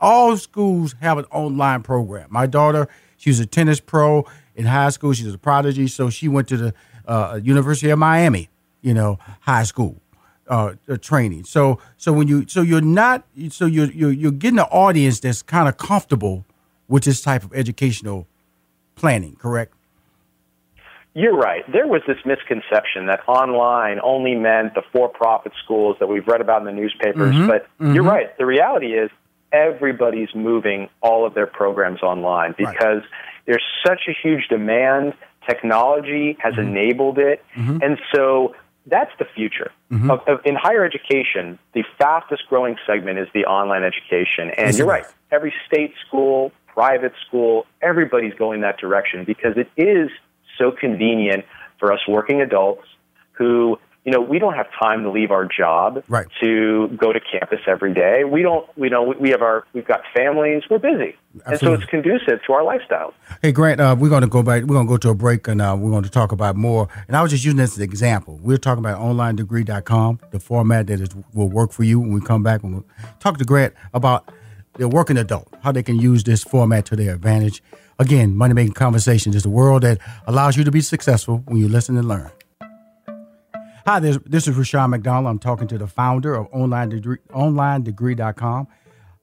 all 0.00 0.36
schools 0.36 0.94
have 1.00 1.18
an 1.18 1.24
online 1.32 1.82
program. 1.82 2.28
My 2.30 2.46
daughter 2.46 2.86
she 3.16 3.30
was 3.30 3.40
a 3.40 3.46
tennis 3.46 3.80
pro 3.80 4.24
in 4.54 4.66
high 4.66 4.90
school 4.90 5.12
she 5.12 5.24
was 5.24 5.34
a 5.34 5.38
prodigy 5.38 5.86
so 5.86 6.10
she 6.10 6.28
went 6.28 6.48
to 6.48 6.56
the 6.56 6.74
uh, 7.06 7.40
University 7.42 7.90
of 7.90 7.98
Miami 7.98 8.48
you 8.82 8.92
know, 8.92 9.18
high 9.40 9.62
school 9.62 10.00
uh, 10.48 10.74
uh, 10.88 10.96
training. 10.98 11.44
So 11.44 11.78
so 11.96 12.12
when 12.12 12.28
you 12.28 12.44
so 12.48 12.60
you're 12.60 12.80
not 12.80 13.24
so 13.48 13.64
you're 13.64 13.90
you're, 13.90 14.12
you're 14.12 14.32
getting 14.32 14.58
an 14.58 14.66
audience 14.66 15.20
that's 15.20 15.40
kind 15.40 15.68
of 15.68 15.78
comfortable 15.78 16.44
with 16.88 17.04
this 17.04 17.22
type 17.22 17.44
of 17.44 17.54
educational 17.54 18.26
planning, 18.96 19.36
correct? 19.36 19.72
You're 21.14 21.36
right. 21.36 21.62
There 21.70 21.86
was 21.86 22.00
this 22.06 22.16
misconception 22.24 23.06
that 23.06 23.20
online 23.28 24.00
only 24.02 24.34
meant 24.34 24.74
the 24.74 24.82
for-profit 24.92 25.52
schools 25.62 25.96
that 26.00 26.06
we've 26.06 26.26
read 26.26 26.40
about 26.40 26.62
in 26.62 26.66
the 26.66 26.72
newspapers. 26.72 27.34
Mm-hmm. 27.34 27.48
But 27.48 27.68
you're 27.94 28.02
right. 28.02 28.36
The 28.38 28.46
reality 28.46 28.94
is 28.94 29.10
everybody's 29.52 30.34
moving 30.34 30.88
all 31.02 31.26
of 31.26 31.34
their 31.34 31.46
programs 31.46 32.02
online 32.02 32.54
Right. 32.58 32.72
because 32.72 33.02
there's 33.46 33.62
such 33.86 34.02
a 34.08 34.12
huge 34.12 34.48
demand. 34.48 35.14
Technology 35.48 36.36
has 36.40 36.54
Mm-hmm. 36.54 36.68
enabled 36.68 37.18
it, 37.18 37.44
and 37.56 37.98
so 38.14 38.54
that's 38.86 39.10
the 39.18 39.24
future. 39.34 39.70
Mm-hmm. 39.90 40.10
Of, 40.10 40.20
of, 40.26 40.40
in 40.44 40.54
higher 40.56 40.84
education, 40.84 41.58
the 41.72 41.84
fastest 41.98 42.42
growing 42.48 42.76
segment 42.86 43.18
is 43.18 43.28
the 43.34 43.44
online 43.44 43.82
education. 43.84 44.50
And 44.56 44.66
Yes, 44.68 44.78
you're 44.78 44.86
right. 44.86 45.04
Every 45.30 45.52
state 45.66 45.94
school, 46.06 46.52
private 46.66 47.12
school, 47.26 47.66
everybody's 47.80 48.34
going 48.34 48.60
that 48.62 48.78
direction 48.78 49.24
because 49.24 49.56
it 49.56 49.68
is 49.76 50.10
so 50.58 50.70
convenient 50.72 51.44
for 51.78 51.92
us 51.92 52.00
working 52.08 52.40
adults 52.40 52.86
who, 53.32 53.78
you 54.04 54.10
know, 54.10 54.20
we 54.20 54.38
don't 54.40 54.54
have 54.54 54.66
time 54.78 55.04
to 55.04 55.10
leave 55.10 55.30
our 55.30 55.46
job 55.46 56.02
Right. 56.08 56.26
to 56.40 56.88
go 57.00 57.12
to 57.12 57.20
campus 57.20 57.60
every 57.68 57.94
day. 57.94 58.24
We 58.24 58.42
don't, 58.42 58.66
we 58.76 58.88
know, 58.88 59.14
we 59.18 59.30
have 59.30 59.42
our, 59.42 59.64
we've 59.74 59.86
got 59.86 60.00
families, 60.14 60.64
we're 60.68 60.78
busy. 60.80 61.14
And 61.46 61.58
so 61.60 61.72
it's 61.74 61.84
conducive 61.84 62.40
to 62.46 62.52
our 62.52 62.62
lifestyles. 62.62 63.12
Hey 63.42 63.52
Grant, 63.52 63.80
uh, 63.80 63.94
we're 63.98 64.08
going 64.10 64.22
to 64.22 64.28
go 64.28 64.42
back. 64.42 64.62
We're 64.64 64.74
going 64.74 64.86
to 64.86 64.90
go 64.90 64.96
to 64.98 65.10
a 65.10 65.14
break, 65.14 65.46
and 65.48 65.62
uh, 65.62 65.76
we're 65.78 65.90
going 65.90 66.02
to 66.02 66.10
talk 66.10 66.32
about 66.32 66.56
more. 66.56 66.88
And 67.06 67.16
I 67.16 67.22
was 67.22 67.30
just 67.30 67.44
using 67.44 67.58
this 67.58 67.72
as 67.72 67.78
an 67.78 67.84
example. 67.84 68.38
We're 68.42 68.58
talking 68.58 68.84
about 68.84 68.98
onlinedegree.com, 69.00 70.20
the 70.30 70.40
format 70.40 70.88
that 70.88 71.00
is, 71.00 71.08
will 71.32 71.48
work 71.48 71.72
for 71.72 71.84
you. 71.84 72.00
When 72.00 72.12
we 72.12 72.20
come 72.20 72.42
back, 72.42 72.62
and 72.62 72.74
we'll 72.74 72.84
talk 73.20 73.38
to 73.38 73.44
Grant 73.44 73.72
about 73.94 74.30
the 74.74 74.88
working 74.88 75.16
adult, 75.16 75.48
how 75.62 75.70
they 75.72 75.82
can 75.82 75.98
use 75.98 76.24
this 76.24 76.42
format 76.42 76.86
to 76.86 76.96
their 76.96 77.14
advantage. 77.14 77.62
Again, 77.98 78.36
money 78.36 78.52
making 78.54 78.72
conversation 78.72 79.32
is 79.34 79.44
a 79.46 79.50
world 79.50 79.82
that 79.82 79.98
allows 80.26 80.56
you 80.56 80.64
to 80.64 80.70
be 80.70 80.80
successful 80.80 81.38
when 81.46 81.58
you 81.58 81.68
listen 81.68 81.96
and 81.96 82.08
learn. 82.08 82.30
Hi, 83.84 83.98
this, 83.98 84.16
this 84.24 84.46
is 84.46 84.54
Rushion 84.54 84.90
McDonald. 84.90 85.26
I'm 85.26 85.40
talking 85.40 85.66
to 85.66 85.76
the 85.76 85.88
founder 85.88 86.36
of 86.36 86.46
online 86.52 86.90
degree, 86.90 87.18
onlinedegree.com. 87.30 88.68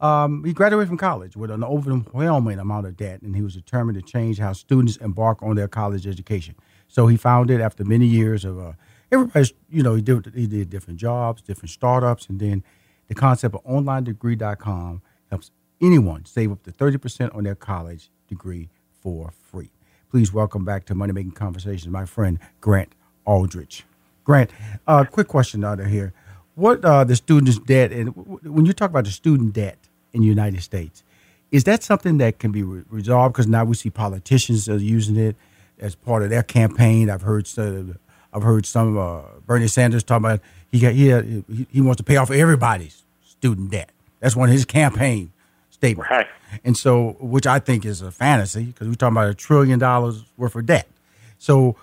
Um, 0.01 0.44
he 0.44 0.51
graduated 0.51 0.89
from 0.89 0.98
college 0.98 1.38
with 1.38 1.50
an 1.50 1.63
overwhelming 1.63 2.60
amount 2.60 2.86
of 2.86 2.98
debt, 2.98 3.22
and 3.22 3.38
he 3.38 3.42
was 3.42 3.54
determined 3.56 3.98
to 3.98 4.01
change 4.01 4.38
how 4.38 4.51
students 4.51 4.98
embark 4.98 5.42
on 5.42 5.56
their 5.56 5.70
college 5.70 6.06
education. 6.06 6.56
So 6.89 7.08
he 7.08 7.16
founded, 7.16 7.62
after 7.62 7.86
many 7.86 8.06
years 8.06 8.44
of 8.44 8.60
uh, 8.60 8.74
everybody's, 9.13 9.54
you 9.70 9.82
know, 9.82 9.96
he 9.96 10.01
did, 10.01 10.30
he 10.36 10.46
did 10.46 10.70
different 10.70 11.00
jobs, 11.00 11.42
different 11.42 11.70
startups, 11.70 12.28
and 12.28 12.38
then 12.38 12.62
the 13.08 13.16
concept 13.16 13.56
of 13.56 13.63
onlinedegree.com 13.63 15.01
helps 15.30 15.51
anyone 15.82 16.25
save 16.25 16.51
up 16.51 16.63
to 16.63 16.72
30% 16.74 17.34
on 17.34 17.46
their 17.46 17.56
college 17.56 18.12
degree 18.28 18.68
for 19.01 19.32
free. 19.32 19.72
Please 20.12 20.34
welcome 20.34 20.66
back 20.66 20.84
to 20.88 20.96
Money 20.96 21.13
Making 21.13 21.32
Conversations 21.32 21.88
my 21.88 22.04
friend 22.04 22.39
Grant 22.60 22.94
Aldrich. 23.25 23.86
Grant, 24.24 24.52
uh, 24.88 25.06
quick 25.06 25.28
question 25.28 25.64
out 25.64 25.80
of 25.80 25.88
here. 25.88 26.14
What 26.56 26.84
uh, 26.84 27.04
the 27.04 27.16
student's 27.16 27.58
debt, 27.58 27.92
and 27.92 28.10
when 28.44 28.66
you 28.66 28.74
talk 28.74 28.90
about 28.90 29.06
the 29.06 29.12
student 29.12 29.54
debt 29.54 29.78
in 30.14 30.22
the 30.22 30.28
United 30.28 30.62
States, 30.62 31.04
is 31.52 31.64
that 31.64 31.84
something 31.84 32.18
that 32.18 32.40
can 32.40 32.52
be 32.52 32.64
re- 32.64 32.84
resolved? 32.90 33.34
Because 33.34 33.48
now 33.48 33.64
we 33.64 33.76
see 33.76 33.90
politicians 33.90 34.68
are 34.70 34.78
using 34.78 35.16
it 35.16 35.36
as 35.80 35.96
part 35.96 36.22
of 36.22 36.30
their 36.30 36.44
campaign. 36.44 37.10
I've 37.10 37.22
heard 37.22 37.48
some, 37.48 37.98
I've 38.34 38.44
heard 38.44 38.66
some 38.66 38.98
uh, 38.98 39.22
Bernie 39.46 39.68
Sanders 39.68 40.04
talk 40.04 40.20
about 40.20 40.42
he 40.72 40.80
got, 40.80 40.94
he, 40.94 41.44
he 41.72 41.82
wants 41.82 41.98
to 41.98 42.04
pay 42.04 42.18
off 42.18 42.30
everybody's 42.30 43.04
student 43.24 43.72
debt. 43.72 43.90
That's 44.20 44.36
one 44.36 44.50
of 44.50 44.54
his 44.54 44.66
campaign 44.66 45.32
statements. 45.70 46.12
Right. 46.12 46.28
And 46.64 46.78
so, 46.78 47.16
which 47.20 47.48
I 47.48 47.60
think 47.60 47.86
is 47.86 48.02
a 48.02 48.12
fantasy 48.12 48.66
because 48.66 48.88
we're 48.88 48.96
talking 48.96 49.16
about 49.16 49.30
a 49.30 49.34
trillion 49.34 49.80
dollars 49.80 50.26
worth 50.38 50.56
of 50.56 50.66
debt. 50.66 50.88
So 51.38 51.76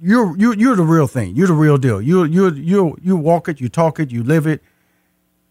you're 0.00 0.36
you're 0.36 0.54
you're 0.54 0.76
the 0.76 0.82
real 0.82 1.06
thing. 1.06 1.36
You're 1.36 1.48
the 1.48 1.54
real 1.54 1.76
deal. 1.76 2.00
You 2.00 2.24
you 2.24 2.50
you 2.50 2.96
you 3.02 3.16
walk 3.16 3.48
it, 3.48 3.60
you 3.60 3.68
talk 3.68 4.00
it, 4.00 4.10
you 4.10 4.22
live 4.22 4.46
it. 4.46 4.62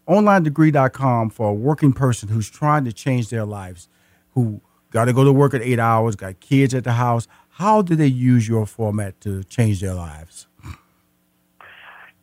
OnlineDegree.com 0.08 1.30
for 1.30 1.50
a 1.50 1.54
working 1.54 1.92
person 1.92 2.30
who's 2.30 2.50
trying 2.50 2.84
to 2.84 2.92
change 2.92 3.28
their 3.28 3.44
lives, 3.44 3.88
who 4.34 4.60
got 4.90 5.04
to 5.04 5.12
go 5.12 5.22
to 5.22 5.32
work 5.32 5.54
at 5.54 5.62
eight 5.62 5.78
hours, 5.78 6.16
got 6.16 6.40
kids 6.40 6.74
at 6.74 6.82
the 6.82 6.94
house. 6.94 7.28
How 7.50 7.82
do 7.82 7.94
they 7.94 8.08
use 8.08 8.48
your 8.48 8.66
format 8.66 9.20
to 9.20 9.44
change 9.44 9.80
their 9.80 9.94
lives? 9.94 10.48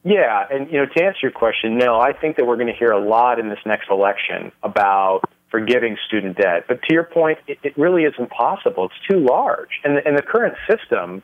Yeah, 0.03 0.47
and 0.51 0.69
you 0.71 0.77
know, 0.77 0.85
to 0.85 1.03
answer 1.03 1.19
your 1.21 1.31
question, 1.31 1.77
no, 1.77 1.99
I 1.99 2.13
think 2.13 2.37
that 2.37 2.45
we're 2.45 2.55
going 2.55 2.67
to 2.67 2.73
hear 2.73 2.91
a 2.91 2.99
lot 2.99 3.39
in 3.39 3.49
this 3.49 3.59
next 3.65 3.89
election 3.89 4.51
about 4.63 5.21
forgiving 5.49 5.97
student 6.07 6.37
debt. 6.37 6.65
But 6.67 6.81
to 6.83 6.93
your 6.93 7.03
point, 7.03 7.39
it, 7.47 7.57
it 7.63 7.77
really 7.77 8.03
is 8.03 8.13
impossible. 8.17 8.85
It's 8.85 9.07
too 9.09 9.19
large, 9.19 9.69
and 9.83 9.97
the, 9.97 10.07
and 10.07 10.17
the 10.17 10.21
current 10.21 10.55
system 10.69 11.23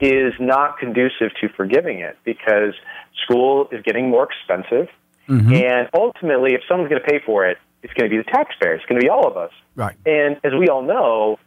is 0.00 0.32
not 0.38 0.78
conducive 0.78 1.30
to 1.40 1.48
forgiving 1.56 2.00
it 2.00 2.16
because 2.24 2.74
school 3.24 3.68
is 3.72 3.82
getting 3.82 4.08
more 4.10 4.28
expensive, 4.30 4.88
mm-hmm. 5.28 5.52
and 5.52 5.88
ultimately, 5.94 6.54
if 6.54 6.60
someone's 6.68 6.90
going 6.90 7.02
to 7.02 7.08
pay 7.08 7.20
for 7.24 7.46
it, 7.46 7.58
it's 7.82 7.92
going 7.94 8.10
to 8.10 8.16
be 8.16 8.22
the 8.22 8.30
taxpayer. 8.30 8.74
It's 8.74 8.84
going 8.86 9.00
to 9.00 9.04
be 9.04 9.10
all 9.10 9.26
of 9.26 9.36
us. 9.36 9.52
Right. 9.76 9.96
And 10.04 10.36
as 10.44 10.52
we 10.58 10.68
all 10.68 10.82
know, 10.82 11.38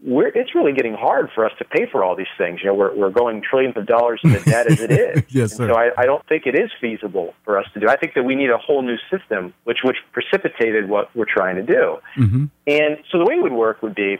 we're, 0.00 0.28
it's 0.28 0.54
really 0.54 0.72
getting 0.72 0.94
hard 0.94 1.30
for 1.34 1.44
us 1.44 1.52
to 1.58 1.64
pay 1.64 1.86
for 1.90 2.04
all 2.04 2.14
these 2.14 2.26
things. 2.36 2.60
You 2.62 2.68
know, 2.68 2.74
we're, 2.74 2.94
we're 2.94 3.10
going 3.10 3.42
trillions 3.42 3.76
of 3.76 3.86
dollars 3.86 4.20
into 4.22 4.40
debt 4.44 4.70
as 4.70 4.80
it 4.80 4.90
is. 4.90 5.22
yes, 5.28 5.56
sir. 5.56 5.68
so 5.68 5.74
I, 5.74 5.90
I 5.98 6.04
don't 6.04 6.24
think 6.26 6.46
it 6.46 6.54
is 6.54 6.70
feasible 6.80 7.34
for 7.44 7.58
us 7.58 7.66
to 7.74 7.80
do. 7.80 7.88
I 7.88 7.96
think 7.96 8.14
that 8.14 8.22
we 8.22 8.34
need 8.34 8.50
a 8.50 8.58
whole 8.58 8.82
new 8.82 8.96
system, 9.10 9.54
which 9.64 9.78
which 9.82 9.96
precipitated 10.12 10.88
what 10.88 11.14
we're 11.16 11.26
trying 11.26 11.56
to 11.56 11.62
do. 11.62 11.98
Mm-hmm. 12.16 12.44
And 12.66 12.98
so 13.10 13.18
the 13.18 13.24
way 13.24 13.34
it 13.36 13.42
would 13.42 13.52
work 13.52 13.82
would 13.82 13.94
be, 13.94 14.18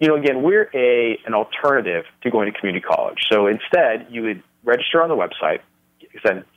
you 0.00 0.08
know, 0.08 0.16
again, 0.16 0.42
we're 0.42 0.70
a 0.74 1.18
an 1.26 1.34
alternative 1.34 2.04
to 2.22 2.30
going 2.30 2.52
to 2.52 2.58
community 2.58 2.84
college. 2.84 3.18
So 3.30 3.46
instead, 3.46 4.06
you 4.10 4.22
would 4.22 4.42
register 4.64 5.02
on 5.02 5.08
the 5.08 5.16
website. 5.16 5.60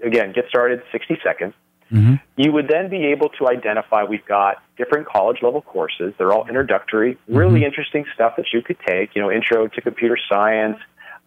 Again, 0.04 0.32
get 0.34 0.46
started 0.50 0.82
60 0.92 1.20
seconds. 1.24 1.54
Mm-hmm. 1.92 2.16
You 2.38 2.52
would 2.54 2.68
then 2.70 2.90
be 2.90 3.08
able 3.08 3.30
to 3.40 3.50
identify 3.50 4.04
we've 4.04 4.26
got 4.26 4.64
different 4.78 5.08
college 5.08 5.40
level 5.42 5.62
courses. 5.62 6.14
They're 6.18 6.32
all 6.32 6.48
introductory, 6.48 7.18
really 7.28 7.56
mm-hmm. 7.56 7.66
interesting 7.66 8.06
stuff 8.14 8.38
that 8.38 8.46
you 8.54 8.62
could 8.62 8.78
take, 8.88 9.14
you 9.14 9.22
know, 9.22 9.30
intro 9.30 9.68
to 9.68 9.82
computer 9.82 10.18
science, 10.30 10.78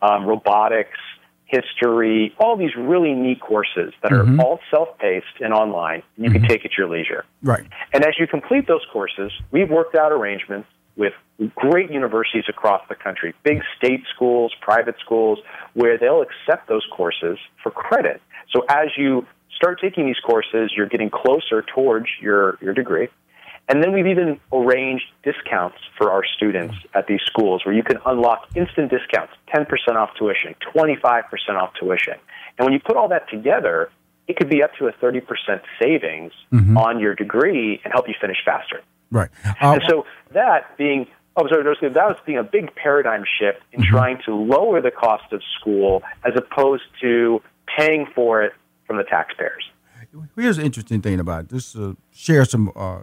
um, 0.01 0.25
robotics, 0.25 0.99
history, 1.47 2.35
all 2.39 2.57
these 2.57 2.75
really 2.77 3.13
neat 3.13 3.41
courses 3.41 3.93
that 4.03 4.11
mm-hmm. 4.11 4.41
are 4.41 4.45
all 4.45 4.61
self 4.71 4.97
paced 4.99 5.27
and 5.41 5.53
online. 5.53 6.03
You 6.17 6.31
can 6.31 6.41
mm-hmm. 6.41 6.49
take 6.49 6.65
at 6.65 6.79
your 6.79 6.89
leisure. 6.89 7.25
Right. 7.43 7.67
And 7.93 8.05
as 8.05 8.15
you 8.19 8.27
complete 8.27 8.67
those 8.67 8.85
courses, 8.91 9.33
we've 9.51 9.71
worked 9.71 9.95
out 9.95 10.13
arrangements 10.13 10.69
with 10.97 11.13
great 11.55 11.91
universities 11.91 12.45
across 12.49 12.83
the 12.89 12.95
country, 12.95 13.35
big 13.43 13.63
state 13.77 14.03
schools, 14.15 14.53
private 14.61 14.95
schools, 15.01 15.39
where 15.75 15.99
they'll 15.99 16.23
accept 16.23 16.69
those 16.69 16.87
courses 16.97 17.39
for 17.63 17.71
credit. 17.71 18.21
So 18.53 18.65
as 18.69 18.89
you 18.97 19.27
start 19.57 19.81
taking 19.81 20.07
these 20.07 20.21
courses, 20.25 20.73
you're 20.77 20.89
getting 20.89 21.11
closer 21.11 21.63
towards 21.63 22.07
your, 22.21 22.59
your 22.61 22.75
degree. 22.75 23.09
And 23.69 23.83
then 23.83 23.93
we've 23.93 24.07
even 24.07 24.39
arranged 24.53 25.07
discounts 25.23 25.79
for 25.97 26.11
our 26.11 26.23
students 26.37 26.75
at 26.95 27.07
these 27.07 27.21
schools 27.25 27.65
where 27.65 27.75
you 27.75 27.83
can 27.83 27.99
unlock 28.05 28.47
instant 28.55 28.91
discounts 28.91 29.33
10% 29.55 29.67
off 29.97 30.11
tuition, 30.19 30.55
25% 30.75 31.23
off 31.57 31.73
tuition. 31.81 32.15
And 32.59 32.67
when 32.67 32.73
you 32.75 32.81
put 32.81 32.97
all 32.97 33.09
that 33.09 33.29
together, 33.31 33.91
it 34.29 34.37
could 34.37 34.51
be 34.51 34.63
up 34.63 34.75
to 34.79 34.87
a 34.87 34.93
30% 34.93 35.23
savings 35.81 36.33
mm-hmm. 36.53 36.77
on 36.77 37.01
your 37.01 37.15
degree 37.15 37.81
and 37.85 37.93
help 37.93 38.07
you 38.07 38.15
finish 38.21 38.39
faster. 38.45 38.83
Right. 39.15 39.31
Uh, 39.45 39.75
and 39.75 39.83
so 39.89 40.05
that 40.33 40.77
being 40.77 41.07
Oh, 41.37 41.49
sorry, 41.49 41.65
that 41.65 41.95
was 41.97 42.17
being 42.25 42.39
a 42.39 42.45
big 42.45 42.73
paradigm 42.77 43.25
shift 43.39 43.59
in 43.73 43.81
mm-hmm. 43.81 43.91
trying 43.91 44.19
to 44.25 44.35
lower 44.35 44.81
the 44.81 44.93
cost 44.93 45.33
of 45.33 45.43
school 45.59 46.03
as 46.25 46.33
opposed 46.37 46.85
to 47.01 47.43
paying 47.77 48.07
for 48.15 48.43
it 48.43 48.53
from 48.87 48.99
the 48.99 49.03
taxpayers. 49.03 49.69
Here's 50.37 50.59
an 50.59 50.65
interesting 50.65 51.03
thing 51.03 51.19
about 51.19 51.49
this. 51.49 51.75
Uh, 51.75 51.95
share 52.13 52.45
some 52.45 52.71
uh, 52.77 53.01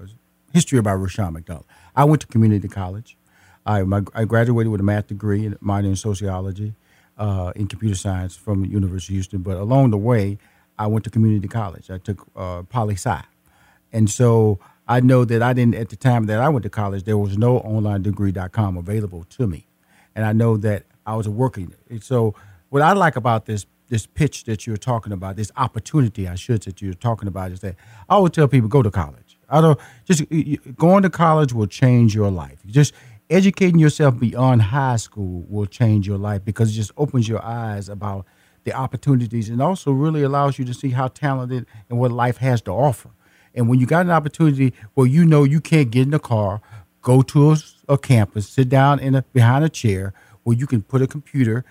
history 0.54 0.80
about 0.80 0.96
Rushion 0.96 1.34
McDonald. 1.34 1.66
I 1.94 2.06
went 2.06 2.22
to 2.22 2.28
community 2.28 2.70
college. 2.70 3.18
I, 3.66 3.84
my, 3.84 4.02
I 4.14 4.24
graduated 4.24 4.72
with 4.72 4.80
a 4.80 4.84
math 4.84 5.08
degree 5.08 5.46
and 5.46 5.58
minor 5.62 5.90
in 5.90 5.98
sociology, 5.98 6.74
uh, 7.18 7.52
in 7.58 7.68
computer 7.68 7.96
science 7.96 8.38
from 8.38 8.64
University 8.64 9.14
of 9.14 9.16
Houston. 9.16 9.42
But 9.42 9.58
along 9.58 9.92
the 9.92 9.98
way, 9.98 10.38
I 10.80 10.88
went 10.88 11.04
to 11.04 11.10
community 11.10 11.50
college. 11.50 11.92
I 11.92 11.98
took 11.98 12.26
uh, 12.34 12.64
poli 12.64 12.94
sci, 12.96 13.22
and 13.92 14.10
so 14.10 14.60
I 14.92 15.00
know 15.00 15.24
that 15.24 15.42
I 15.42 15.54
didn't 15.54 15.76
at 15.76 15.88
the 15.88 15.96
time 15.96 16.26
that 16.26 16.42
I 16.42 16.50
went 16.50 16.64
to 16.64 16.70
college. 16.70 17.04
There 17.04 17.18
was 17.18 17.38
no 17.38 17.62
onlinedegree.com 17.62 18.76
available 18.76 19.24
to 19.24 19.48
me, 19.48 19.66
and 20.16 20.26
I 20.26 20.34
know 20.34 20.58
that 20.58 20.84
I 21.06 21.16
was 21.16 21.30
working. 21.30 21.74
So 22.02 22.36
what 22.68 22.82
I 22.82 22.92
like 22.92 23.16
about 23.16 23.46
this 23.46 23.66
this 23.88 24.06
pitch 24.06 24.44
that 24.46 24.68
you're 24.68 24.76
talking 24.76 25.14
about, 25.14 25.38
this 25.38 25.52
opportunity, 25.56 26.28
I 26.28 26.36
should 26.36 26.64
say, 26.64 26.72
that 26.72 26.82
you're 26.82 26.94
talking 26.94 27.30
about, 27.30 27.52
is 27.52 27.62
that 27.62 27.76
I 28.10 28.18
would 28.18 28.34
tell 28.34 28.50
people 28.50 28.68
go 28.68 28.82
to 28.82 28.92
college. 28.92 29.38
I 29.50 29.62
don't 29.62 29.80
just 30.04 30.24
going 30.76 31.04
to 31.04 31.10
college 31.10 31.54
will 31.54 31.68
change 31.68 32.14
your 32.14 32.30
life. 32.30 32.60
Just 32.68 32.94
educating 33.30 33.80
yourself 33.80 34.20
beyond 34.20 34.62
high 34.62 34.98
school 34.98 35.46
will 35.48 35.68
change 35.68 36.06
your 36.06 36.18
life 36.18 36.44
because 36.44 36.70
it 36.70 36.74
just 36.74 36.92
opens 36.98 37.30
your 37.30 37.42
eyes 37.42 37.88
about 37.88 38.26
the 38.66 38.74
opportunities 38.74 39.48
and 39.48 39.62
also 39.62 39.92
really 39.94 40.22
allows 40.22 40.60
you 40.60 40.66
to 40.66 40.74
see 40.74 40.90
how 40.90 41.08
talented 41.08 41.66
and 41.90 41.98
what 41.98 42.12
life 42.12 42.38
has 42.38 42.62
to 42.64 42.72
offer. 42.72 43.12
And 43.54 43.68
when 43.68 43.80
you 43.80 43.86
got 43.86 44.06
an 44.06 44.12
opportunity 44.12 44.74
where 44.94 45.08
you 45.08 45.26
know 45.26 45.44
you 45.44 45.60
can't 45.62 45.92
get 45.92 46.08
in 46.08 46.14
a 46.14 46.20
car, 46.20 46.62
go 47.02 47.22
to 47.22 47.52
a, 47.52 47.58
a 47.90 47.98
campus, 47.98 48.48
sit 48.48 48.70
down 48.70 49.00
in 49.00 49.16
a, 49.16 49.22
behind 49.34 49.66
a 49.66 49.70
chair 49.70 50.14
where 50.44 50.56
you 50.56 50.68
can 50.68 50.82
put 50.82 51.02
a 51.02 51.08
computer 51.08 51.66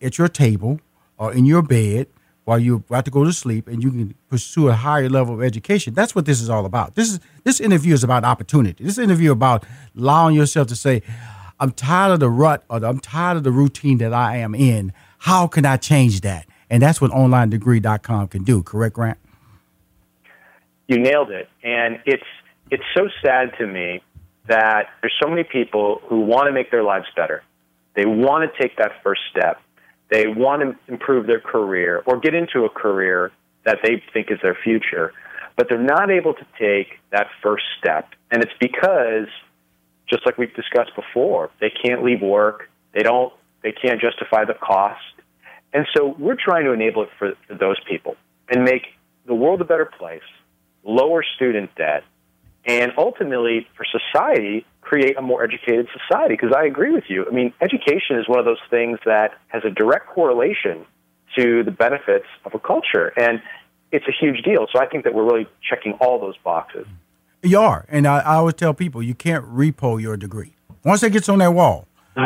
at 0.00 0.18
your 0.18 0.28
table 0.28 0.80
or 1.18 1.32
in 1.32 1.44
your 1.44 1.62
bed 1.62 2.08
while 2.44 2.58
you're 2.58 2.78
about 2.78 3.04
to 3.04 3.10
go 3.10 3.24
to 3.24 3.32
sleep 3.32 3.68
and 3.68 3.82
you 3.82 3.90
can 3.90 4.14
pursue 4.28 4.68
a 4.68 4.72
higher 4.72 5.08
level 5.08 5.34
of 5.34 5.42
education. 5.42 5.94
That's 5.94 6.14
what 6.14 6.26
this 6.26 6.40
is 6.40 6.50
all 6.50 6.66
about. 6.66 6.96
This 6.96 7.12
is 7.12 7.20
this 7.44 7.60
interview 7.60 7.94
is 7.94 8.02
about 8.02 8.24
opportunity. 8.24 8.82
This 8.82 8.98
interview 8.98 9.30
about 9.30 9.64
allowing 9.96 10.34
yourself 10.34 10.66
to 10.68 10.76
say, 10.76 11.02
I'm 11.60 11.70
tired 11.70 12.14
of 12.14 12.20
the 12.20 12.30
rut 12.30 12.64
or 12.68 12.84
I'm 12.84 12.98
tired 12.98 13.36
of 13.36 13.44
the 13.44 13.52
routine 13.52 13.98
that 13.98 14.12
I 14.12 14.38
am 14.38 14.54
in. 14.54 14.92
How 15.18 15.46
can 15.46 15.64
I 15.64 15.76
change 15.76 16.22
that? 16.22 16.46
And 16.68 16.82
that's 16.82 17.00
what 17.00 17.12
onlinedegree.com 17.12 18.28
can 18.28 18.42
do, 18.42 18.62
correct, 18.62 18.96
Grant? 18.96 19.18
You 20.88 20.98
nailed 20.98 21.30
it. 21.30 21.48
And 21.62 22.00
it's 22.06 22.22
it's 22.70 22.84
so 22.96 23.08
sad 23.24 23.52
to 23.58 23.66
me 23.66 24.02
that 24.48 24.88
there's 25.00 25.14
so 25.22 25.28
many 25.28 25.44
people 25.44 26.00
who 26.06 26.20
want 26.20 26.46
to 26.46 26.52
make 26.52 26.70
their 26.70 26.82
lives 26.82 27.06
better. 27.14 27.42
They 27.94 28.06
want 28.06 28.50
to 28.50 28.62
take 28.62 28.76
that 28.78 28.92
first 29.02 29.20
step 29.30 29.60
they 30.12 30.26
want 30.26 30.60
to 30.60 30.92
improve 30.92 31.26
their 31.26 31.40
career 31.40 32.02
or 32.06 32.20
get 32.20 32.34
into 32.34 32.66
a 32.66 32.68
career 32.68 33.32
that 33.64 33.78
they 33.82 34.02
think 34.12 34.30
is 34.30 34.38
their 34.42 34.56
future, 34.62 35.14
but 35.56 35.68
they're 35.70 35.82
not 35.82 36.10
able 36.10 36.34
to 36.34 36.46
take 36.58 36.98
that 37.12 37.28
first 37.42 37.64
step. 37.78 38.10
And 38.30 38.42
it's 38.42 38.52
because, 38.60 39.28
just 40.10 40.26
like 40.26 40.36
we've 40.36 40.54
discussed 40.54 40.94
before, 40.94 41.50
they 41.60 41.70
can't 41.70 42.04
leave 42.04 42.20
work. 42.20 42.68
They 42.92 43.02
don't. 43.02 43.32
They 43.62 43.72
can't 43.72 44.00
justify 44.00 44.44
the 44.44 44.54
cost. 44.54 45.00
And 45.72 45.86
so 45.96 46.14
we're 46.18 46.36
trying 46.36 46.66
to 46.66 46.72
enable 46.72 47.04
it 47.04 47.08
for, 47.18 47.32
for 47.48 47.54
those 47.54 47.80
people 47.88 48.16
and 48.50 48.64
make 48.64 48.82
the 49.24 49.34
world 49.34 49.62
a 49.62 49.64
better 49.64 49.86
place, 49.86 50.20
lower 50.84 51.22
student 51.36 51.74
debt, 51.76 52.04
and 52.66 52.92
ultimately 52.96 53.66
for 53.76 53.84
society 53.84 54.64
create 54.80 55.16
a 55.16 55.22
more 55.22 55.42
educated 55.42 55.88
society 55.92 56.34
because 56.34 56.52
i 56.56 56.64
agree 56.64 56.90
with 56.92 57.04
you 57.08 57.24
i 57.26 57.32
mean 57.32 57.52
education 57.60 58.18
is 58.18 58.28
one 58.28 58.38
of 58.38 58.44
those 58.44 58.60
things 58.68 58.98
that 59.04 59.32
has 59.48 59.62
a 59.64 59.70
direct 59.70 60.06
correlation 60.08 60.84
to 61.36 61.62
the 61.62 61.70
benefits 61.70 62.26
of 62.44 62.54
a 62.54 62.58
culture 62.58 63.12
and 63.16 63.40
it's 63.90 64.06
a 64.06 64.12
huge 64.12 64.42
deal 64.42 64.66
so 64.72 64.80
i 64.80 64.86
think 64.86 65.04
that 65.04 65.14
we're 65.14 65.24
really 65.24 65.46
checking 65.68 65.92
all 65.94 66.20
those 66.20 66.36
boxes 66.38 66.86
you 67.42 67.58
are 67.58 67.86
and 67.88 68.06
i, 68.06 68.18
I 68.18 68.34
always 68.34 68.54
tell 68.54 68.74
people 68.74 69.02
you 69.02 69.14
can't 69.14 69.44
repo 69.46 70.00
your 70.00 70.16
degree 70.16 70.54
once 70.84 71.02
it 71.02 71.10
gets 71.10 71.28
on 71.28 71.38
that 71.38 71.54
wall 71.54 71.86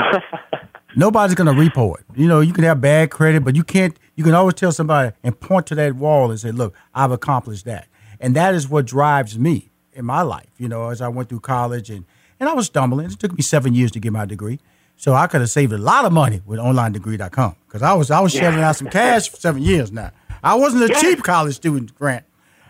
Nobody's 0.99 1.35
going 1.35 1.55
to 1.55 1.63
repo 1.63 1.95
it. 1.99 2.07
You 2.15 2.27
know, 2.27 2.41
you 2.41 2.55
can 2.55 2.65
have 2.65 2.81
bad 2.81 3.11
credit, 3.11 3.45
but 3.45 3.55
you 3.55 3.63
can't. 3.63 3.95
You 4.15 4.25
can 4.25 4.33
always 4.33 4.55
tell 4.55 4.73
somebody 4.73 5.15
and 5.23 5.39
point 5.39 5.67
to 5.67 5.75
that 5.75 5.95
wall 5.95 6.31
and 6.31 6.41
say, 6.41 6.53
"Look, 6.53 6.75
I've 6.95 7.11
accomplished 7.11 7.67
that," 7.67 7.87
and 8.21 8.35
that 8.37 8.55
is 8.55 8.69
what 8.69 8.87
drives 8.87 9.39
me 9.39 9.71
in 9.93 10.05
my 10.05 10.23
life. 10.23 10.51
You 10.59 10.69
know, 10.69 10.91
as 10.91 11.01
I 11.01 11.09
went 11.09 11.29
through 11.29 11.41
college 11.41 11.91
and 11.91 12.05
and 12.39 12.49
I 12.49 12.53
was 12.53 12.67
stumbling. 12.67 13.11
It 13.11 13.19
took 13.19 13.33
me 13.33 13.43
seven 13.43 13.75
years 13.75 13.91
to 13.93 14.01
get 14.01 14.13
my 14.13 14.27
degree. 14.27 14.61
So 14.97 15.15
I 15.15 15.27
could 15.27 15.41
have 15.41 15.51
saved 15.51 15.73
a 15.73 15.79
lot 15.79 16.05
of 16.05 16.13
money 16.13 16.41
with 16.47 16.59
OnlineDegree.com 16.59 17.57
because 17.67 17.83
I 17.83 17.93
was 17.95 18.11
I 18.11 18.21
was 18.21 18.33
shelling 18.33 18.61
out 18.61 18.77
some 18.77 18.89
cash 18.89 19.29
for 19.29 19.37
seven 19.37 19.63
years 19.63 19.93
now. 19.93 20.11
I 20.43 20.55
wasn't 20.55 20.91
a 20.91 20.95
cheap 21.01 21.23
college 21.23 21.57
student, 21.57 21.95
Grant. 21.95 22.25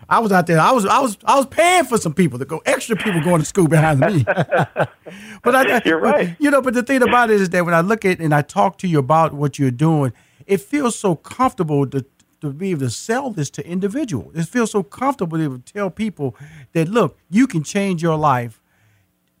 I 0.09 0.19
was 0.19 0.31
out 0.31 0.47
there. 0.47 0.59
I 0.59 0.71
was 0.71 0.85
I 0.85 0.99
was 0.99 1.17
I 1.25 1.37
was 1.37 1.45
paying 1.45 1.85
for 1.85 1.97
some 1.97 2.13
people 2.13 2.39
to 2.39 2.45
go 2.45 2.61
extra 2.65 2.95
people 2.95 3.21
going 3.21 3.39
to 3.39 3.45
school 3.45 3.67
behind 3.67 3.99
me. 4.01 4.23
but 5.43 5.55
I, 5.55 5.81
you're 5.85 5.99
right. 5.99 6.29
But, 6.29 6.43
you 6.43 6.51
know, 6.51 6.61
but 6.61 6.73
the 6.73 6.83
thing 6.83 7.01
about 7.01 7.29
it 7.29 7.39
is 7.39 7.49
that 7.49 7.63
when 7.65 7.73
I 7.73 7.81
look 7.81 8.03
at 8.03 8.19
and 8.19 8.33
I 8.33 8.41
talk 8.41 8.77
to 8.79 8.87
you 8.87 8.99
about 8.99 9.33
what 9.33 9.57
you're 9.57 9.71
doing, 9.71 10.11
it 10.45 10.61
feels 10.61 10.97
so 10.97 11.15
comfortable 11.15 11.87
to 11.87 12.05
to 12.41 12.51
be 12.51 12.71
able 12.71 12.81
to 12.81 12.89
sell 12.89 13.31
this 13.31 13.49
to 13.51 13.67
individuals. 13.67 14.35
It 14.35 14.47
feels 14.47 14.71
so 14.71 14.83
comfortable 14.83 15.37
to 15.37 15.59
tell 15.59 15.89
people 15.89 16.35
that 16.73 16.87
look, 16.87 17.17
you 17.29 17.47
can 17.47 17.63
change 17.63 18.01
your 18.01 18.17
life 18.17 18.61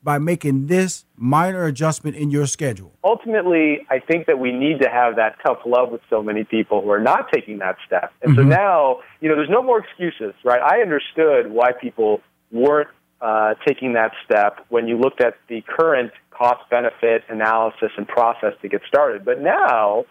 by 0.07 0.17
making 0.17 0.67
this 0.67 1.03
minor 1.17 1.65
adjustment 1.65 2.15
in 2.15 2.31
your 2.31 2.47
schedule? 2.47 2.93
Ultimately, 3.03 3.85
I 3.89 3.99
think 3.99 4.27
that 4.27 4.39
we 4.39 4.53
need 4.53 4.79
to 4.81 4.89
have 4.89 5.17
that 5.17 5.35
tough 5.45 5.59
love 5.65 5.91
with 5.91 5.99
so 6.09 6.23
many 6.23 6.45
people 6.45 6.81
who 6.81 6.89
are 6.91 7.01
not 7.01 7.29
taking 7.33 7.57
that 7.57 7.75
step. 7.85 8.13
And 8.21 8.31
mm-hmm. 8.31 8.49
so 8.49 8.55
now, 8.55 8.99
you 9.19 9.27
know, 9.27 9.35
there's 9.35 9.49
no 9.49 9.61
more 9.61 9.79
excuses, 9.79 10.33
right? 10.45 10.61
I 10.61 10.81
understood 10.81 11.51
why 11.51 11.73
people 11.73 12.21
weren't 12.51 12.87
uh, 13.19 13.55
taking 13.67 13.93
that 13.93 14.13
step 14.23 14.65
when 14.69 14.87
you 14.87 14.97
looked 14.97 15.21
at 15.21 15.33
the 15.49 15.61
current 15.67 16.13
cost 16.31 16.61
benefit 16.69 17.23
analysis 17.27 17.89
and 17.97 18.07
process 18.07 18.53
to 18.61 18.69
get 18.69 18.81
started. 18.87 19.25
But 19.25 19.41
now, 19.41 20.05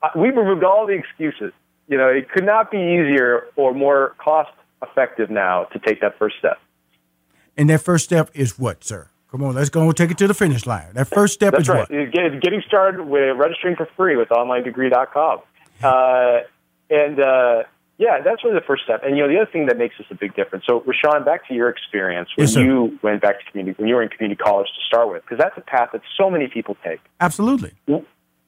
uh, 0.00 0.10
we've 0.14 0.36
removed 0.36 0.62
all 0.62 0.86
the 0.86 0.92
excuses. 0.92 1.52
You 1.90 1.98
know, 1.98 2.08
it 2.08 2.30
could 2.30 2.46
not 2.46 2.70
be 2.70 2.78
easier 2.78 3.48
or 3.56 3.74
more 3.74 4.14
cost 4.18 4.52
effective 4.80 5.28
now 5.28 5.64
to 5.64 5.78
take 5.80 6.00
that 6.00 6.16
first 6.18 6.36
step. 6.38 6.58
And 7.56 7.68
that 7.68 7.80
first 7.82 8.04
step 8.04 8.30
is 8.32 8.58
what, 8.58 8.84
sir? 8.84 9.10
Come 9.30 9.42
on, 9.42 9.56
let's 9.56 9.70
go 9.70 9.82
and 9.82 9.96
take 9.96 10.12
it 10.12 10.18
to 10.18 10.28
the 10.28 10.34
finish 10.34 10.66
line. 10.66 10.86
That 10.94 11.08
first 11.08 11.34
step 11.34 11.52
That's 11.52 11.62
is 11.62 11.68
right. 11.68 11.90
what? 11.90 12.12
Get, 12.12 12.40
getting 12.40 12.62
started 12.66 13.02
with 13.02 13.36
registering 13.36 13.74
for 13.74 13.88
free 13.96 14.16
with 14.16 14.28
OnlineDegree.com. 14.28 15.40
Uh, 15.82 16.40
and 16.90 17.18
uh, 17.18 17.62
yeah, 17.96 18.20
that's 18.22 18.44
really 18.44 18.58
the 18.58 18.64
first 18.66 18.84
step. 18.84 19.00
And 19.02 19.16
you 19.16 19.22
know, 19.22 19.32
the 19.32 19.40
other 19.40 19.50
thing 19.50 19.64
that 19.66 19.78
makes 19.78 19.96
this 19.96 20.06
a 20.10 20.14
big 20.14 20.34
difference. 20.34 20.66
So, 20.68 20.82
Rushion, 20.86 21.24
back 21.24 21.48
to 21.48 21.54
your 21.54 21.70
experience 21.70 22.28
when 22.36 22.48
yes, 22.48 22.56
you 22.56 22.98
went 23.02 23.22
back 23.22 23.38
to 23.38 23.50
community, 23.50 23.76
when 23.78 23.88
you 23.88 23.94
were 23.94 24.02
in 24.02 24.10
community 24.10 24.42
college 24.42 24.66
to 24.66 24.82
start 24.86 25.10
with, 25.10 25.22
because 25.22 25.38
that's 25.38 25.56
a 25.56 25.62
path 25.62 25.90
that 25.94 26.02
so 26.18 26.28
many 26.28 26.48
people 26.48 26.76
take. 26.84 27.00
Absolutely. 27.18 27.72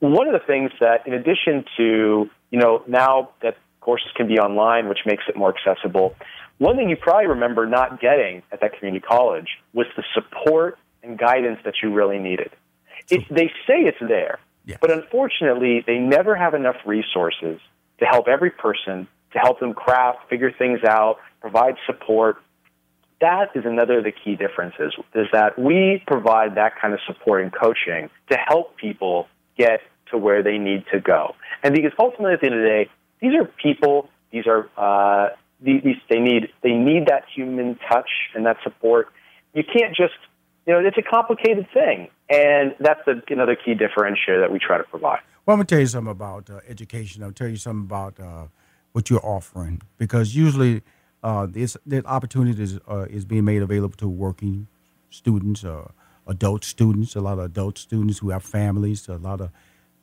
One 0.02 0.26
of 0.26 0.32
the 0.32 0.44
things 0.46 0.70
that, 0.80 1.06
in 1.06 1.14
addition 1.14 1.64
to 1.76 2.28
you 2.52 2.58
know, 2.60 2.82
now 2.86 3.30
that 3.42 3.56
courses 3.80 4.10
can 4.14 4.28
be 4.28 4.38
online, 4.38 4.88
which 4.88 5.00
makes 5.04 5.24
it 5.28 5.36
more 5.36 5.52
accessible. 5.52 6.14
One 6.58 6.76
thing 6.76 6.88
you 6.88 6.96
probably 6.96 7.26
remember 7.26 7.66
not 7.66 8.00
getting 8.00 8.42
at 8.52 8.60
that 8.60 8.78
community 8.78 9.04
college 9.04 9.48
was 9.72 9.86
the 9.96 10.04
support 10.14 10.78
and 11.02 11.18
guidance 11.18 11.58
that 11.64 11.74
you 11.82 11.92
really 11.92 12.18
needed. 12.18 12.50
It, 13.10 13.24
they 13.28 13.48
say 13.66 13.80
it's 13.80 13.98
there, 14.00 14.38
yes. 14.64 14.78
but 14.80 14.92
unfortunately, 14.92 15.82
they 15.84 15.98
never 15.98 16.36
have 16.36 16.54
enough 16.54 16.76
resources 16.86 17.58
to 17.98 18.04
help 18.04 18.28
every 18.28 18.50
person, 18.50 19.08
to 19.32 19.38
help 19.38 19.58
them 19.58 19.74
craft, 19.74 20.28
figure 20.30 20.52
things 20.56 20.84
out, 20.84 21.16
provide 21.40 21.74
support. 21.86 22.36
That 23.20 23.50
is 23.56 23.64
another 23.64 23.98
of 23.98 24.04
the 24.04 24.12
key 24.12 24.36
differences, 24.36 24.94
is 25.14 25.26
that 25.32 25.58
we 25.58 26.02
provide 26.06 26.54
that 26.56 26.80
kind 26.80 26.94
of 26.94 27.00
support 27.06 27.42
and 27.42 27.52
coaching 27.52 28.10
to 28.30 28.36
help 28.36 28.76
people 28.76 29.26
get 29.56 29.80
to 30.10 30.18
where 30.18 30.42
they 30.42 30.58
need 30.58 30.84
to 30.92 31.00
go. 31.00 31.34
And 31.62 31.74
because 31.74 31.92
ultimately, 31.98 32.34
at 32.34 32.40
the 32.40 32.46
end 32.46 32.54
of 32.56 32.62
the 32.62 32.68
day, 32.68 32.90
these 33.20 33.34
are 33.34 33.44
people. 33.44 34.08
These 34.30 34.46
are 34.46 34.68
uh, 34.76 35.30
these, 35.60 35.96
they 36.08 36.18
need 36.18 36.48
they 36.62 36.72
need 36.72 37.06
that 37.06 37.24
human 37.34 37.78
touch 37.88 38.08
and 38.34 38.46
that 38.46 38.56
support. 38.62 39.08
You 39.54 39.62
can't 39.64 39.94
just 39.94 40.14
you 40.66 40.72
know 40.72 40.80
it's 40.80 40.98
a 40.98 41.02
complicated 41.02 41.66
thing, 41.72 42.08
and 42.28 42.74
that's 42.80 43.00
the, 43.06 43.22
another 43.28 43.56
key 43.56 43.74
differentiator 43.74 44.40
that 44.40 44.50
we 44.50 44.58
try 44.58 44.78
to 44.78 44.84
provide. 44.84 45.20
Well, 45.44 45.54
I'm 45.54 45.58
gonna 45.58 45.66
tell 45.66 45.80
you 45.80 45.86
something 45.86 46.10
about 46.10 46.50
uh, 46.50 46.60
education. 46.68 47.22
I'll 47.22 47.32
tell 47.32 47.48
you 47.48 47.56
something 47.56 47.84
about 47.84 48.18
uh, 48.18 48.46
what 48.92 49.10
you're 49.10 49.24
offering 49.24 49.82
because 49.98 50.34
usually 50.34 50.82
uh, 51.22 51.46
this, 51.46 51.76
this 51.86 52.04
opportunity 52.04 52.62
is, 52.62 52.78
uh, 52.88 53.06
is 53.08 53.24
being 53.24 53.44
made 53.44 53.62
available 53.62 53.96
to 53.96 54.08
working 54.08 54.66
students, 55.10 55.64
uh, 55.64 55.88
adult 56.26 56.64
students, 56.64 57.14
a 57.14 57.20
lot 57.20 57.38
of 57.38 57.44
adult 57.44 57.78
students 57.78 58.18
who 58.18 58.30
have 58.30 58.42
families, 58.42 59.08
a 59.08 59.16
lot 59.16 59.40
of 59.40 59.50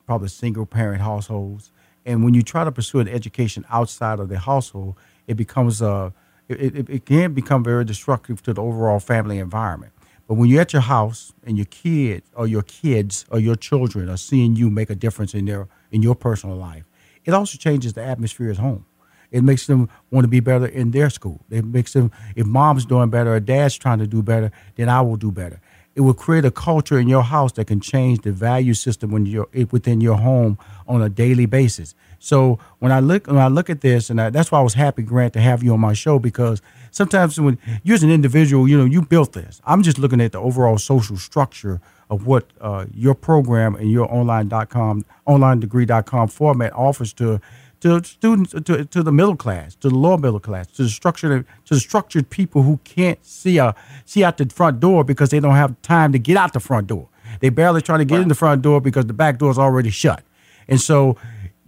probably 0.06 0.28
single 0.28 0.66
parent 0.66 1.00
households. 1.00 1.70
And 2.04 2.24
when 2.24 2.34
you 2.34 2.42
try 2.42 2.64
to 2.64 2.72
pursue 2.72 3.00
an 3.00 3.08
education 3.08 3.64
outside 3.70 4.18
of 4.18 4.28
the 4.28 4.38
household, 4.38 4.96
it 5.26 5.34
becomes 5.34 5.80
uh, 5.82 6.10
it, 6.48 6.74
it, 6.74 6.90
it 6.90 7.06
can 7.06 7.32
become 7.32 7.62
very 7.62 7.84
destructive 7.84 8.42
to 8.42 8.52
the 8.52 8.62
overall 8.62 8.98
family 8.98 9.38
environment. 9.38 9.92
But 10.26 10.34
when 10.34 10.48
you're 10.48 10.60
at 10.60 10.72
your 10.72 10.82
house 10.82 11.32
and 11.44 11.56
your 11.56 11.66
kid 11.66 12.22
or 12.34 12.46
your 12.46 12.62
kids 12.62 13.24
or 13.30 13.38
your 13.38 13.56
children 13.56 14.08
are 14.08 14.16
seeing 14.16 14.56
you 14.56 14.70
make 14.70 14.90
a 14.90 14.94
difference 14.94 15.34
in 15.34 15.44
their 15.44 15.68
in 15.90 16.02
your 16.02 16.14
personal 16.14 16.56
life, 16.56 16.84
it 17.24 17.34
also 17.34 17.58
changes 17.58 17.92
the 17.92 18.02
atmosphere 18.02 18.50
at 18.50 18.58
home. 18.58 18.86
It 19.30 19.44
makes 19.44 19.66
them 19.66 19.88
want 20.10 20.24
to 20.24 20.28
be 20.28 20.40
better 20.40 20.66
in 20.66 20.90
their 20.90 21.08
school. 21.10 21.40
It 21.50 21.64
makes 21.64 21.92
them 21.92 22.10
if 22.34 22.46
mom's 22.46 22.84
doing 22.84 23.10
better 23.10 23.34
or 23.34 23.40
dad's 23.40 23.76
trying 23.76 23.98
to 24.00 24.06
do 24.06 24.22
better, 24.22 24.50
then 24.74 24.88
I 24.88 25.00
will 25.02 25.16
do 25.16 25.30
better 25.30 25.60
it 26.00 26.04
will 26.04 26.14
create 26.14 26.46
a 26.46 26.50
culture 26.50 26.98
in 26.98 27.08
your 27.08 27.22
house 27.22 27.52
that 27.52 27.66
can 27.66 27.78
change 27.78 28.22
the 28.22 28.32
value 28.32 28.72
system 28.72 29.10
when 29.10 29.26
you're 29.26 29.46
within 29.70 30.00
your 30.00 30.16
home 30.16 30.56
on 30.88 31.02
a 31.02 31.10
daily 31.10 31.44
basis. 31.44 31.94
So 32.18 32.58
when 32.78 32.90
I 32.90 33.00
look 33.00 33.26
when 33.26 33.36
I 33.36 33.48
look 33.48 33.68
at 33.68 33.82
this, 33.82 34.08
and 34.08 34.18
I, 34.18 34.30
that's 34.30 34.50
why 34.50 34.60
I 34.60 34.62
was 34.62 34.72
happy, 34.72 35.02
Grant, 35.02 35.34
to 35.34 35.42
have 35.42 35.62
you 35.62 35.74
on 35.74 35.80
my 35.80 35.92
show 35.92 36.18
because 36.18 36.62
sometimes 36.90 37.38
when 37.38 37.58
you 37.82 37.92
as 37.92 38.02
an 38.02 38.10
individual, 38.10 38.66
you 38.66 38.78
know, 38.78 38.86
you 38.86 39.02
built 39.02 39.34
this. 39.34 39.60
I'm 39.66 39.82
just 39.82 39.98
looking 39.98 40.22
at 40.22 40.32
the 40.32 40.38
overall 40.38 40.78
social 40.78 41.18
structure 41.18 41.82
of 42.08 42.26
what 42.26 42.46
uh, 42.62 42.86
your 42.94 43.14
program 43.14 43.74
and 43.74 43.90
your 43.90 44.10
online.com, 44.10 45.04
online 45.26 45.60
degree.com 45.60 46.28
format 46.28 46.72
offers 46.72 47.12
to 47.14 47.42
to 47.80 48.04
students, 48.04 48.52
to, 48.52 48.84
to 48.84 49.02
the 49.02 49.12
middle 49.12 49.36
class, 49.36 49.74
to 49.76 49.88
the 49.88 49.94
lower 49.94 50.18
middle 50.18 50.40
class, 50.40 50.66
to 50.68 50.82
the 50.82 50.88
structured, 50.88 51.46
to 51.64 51.74
the 51.74 51.80
structured 51.80 52.28
people 52.30 52.62
who 52.62 52.78
can't 52.84 53.24
see 53.24 53.58
a, 53.58 53.74
see 54.04 54.22
out 54.22 54.36
the 54.36 54.46
front 54.46 54.80
door 54.80 55.02
because 55.02 55.30
they 55.30 55.40
don't 55.40 55.54
have 55.54 55.80
time 55.82 56.12
to 56.12 56.18
get 56.18 56.36
out 56.36 56.52
the 56.52 56.60
front 56.60 56.86
door. 56.86 57.08
They 57.40 57.48
barely 57.48 57.80
trying 57.80 58.00
to 58.00 58.04
get 58.04 58.20
in 58.20 58.28
the 58.28 58.34
front 58.34 58.62
door 58.62 58.80
because 58.80 59.06
the 59.06 59.12
back 59.12 59.38
door 59.38 59.50
is 59.50 59.58
already 59.58 59.90
shut. 59.90 60.22
And 60.68 60.80
so, 60.80 61.16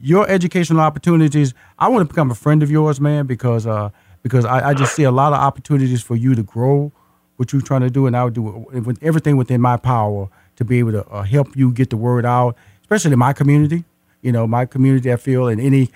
your 0.00 0.28
educational 0.28 0.80
opportunities. 0.80 1.54
I 1.78 1.88
want 1.88 2.06
to 2.06 2.12
become 2.12 2.30
a 2.30 2.34
friend 2.34 2.62
of 2.62 2.70
yours, 2.70 3.00
man, 3.00 3.26
because 3.26 3.66
uh, 3.66 3.90
because 4.22 4.44
I, 4.44 4.70
I 4.70 4.74
just 4.74 4.96
see 4.96 5.04
a 5.04 5.12
lot 5.12 5.32
of 5.32 5.38
opportunities 5.38 6.02
for 6.02 6.16
you 6.16 6.34
to 6.34 6.42
grow 6.42 6.92
what 7.36 7.52
you're 7.52 7.62
trying 7.62 7.82
to 7.82 7.90
do, 7.90 8.06
and 8.06 8.16
I 8.16 8.24
would 8.24 8.34
do 8.34 8.42
with 8.42 9.02
everything 9.02 9.36
within 9.36 9.60
my 9.60 9.76
power 9.76 10.28
to 10.56 10.64
be 10.64 10.80
able 10.80 10.92
to 10.92 11.06
uh, 11.08 11.22
help 11.22 11.56
you 11.56 11.72
get 11.72 11.90
the 11.90 11.96
word 11.96 12.26
out, 12.26 12.56
especially 12.82 13.12
in 13.12 13.18
my 13.18 13.32
community 13.32 13.84
you 14.22 14.32
know, 14.32 14.46
my 14.46 14.64
community, 14.64 15.12
I 15.12 15.16
feel, 15.16 15.48
and 15.48 15.60
any 15.60 15.90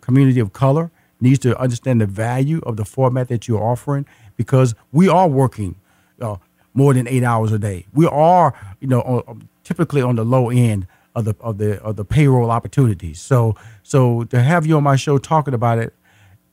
community 0.00 0.40
of 0.40 0.52
color 0.52 0.90
needs 1.20 1.38
to 1.40 1.58
understand 1.58 2.00
the 2.00 2.06
value 2.06 2.60
of 2.64 2.76
the 2.76 2.84
format 2.84 3.28
that 3.28 3.48
you're 3.48 3.62
offering 3.62 4.06
because 4.36 4.74
we 4.92 5.08
are 5.08 5.28
working 5.28 5.74
uh, 6.20 6.36
more 6.74 6.94
than 6.94 7.08
eight 7.08 7.24
hours 7.24 7.52
a 7.52 7.58
day. 7.58 7.86
We 7.92 8.06
are, 8.06 8.54
you 8.80 8.86
know, 8.86 9.00
on, 9.00 9.48
typically 9.64 10.02
on 10.02 10.16
the 10.16 10.24
low 10.24 10.50
end 10.50 10.86
of 11.14 11.24
the 11.24 11.34
of 11.40 11.58
the 11.58 11.82
of 11.82 11.96
the 11.96 12.04
payroll 12.04 12.50
opportunities. 12.50 13.20
So 13.20 13.56
so 13.82 14.24
to 14.24 14.42
have 14.42 14.66
you 14.66 14.76
on 14.76 14.82
my 14.82 14.96
show 14.96 15.18
talking 15.18 15.54
about 15.54 15.78
it 15.78 15.94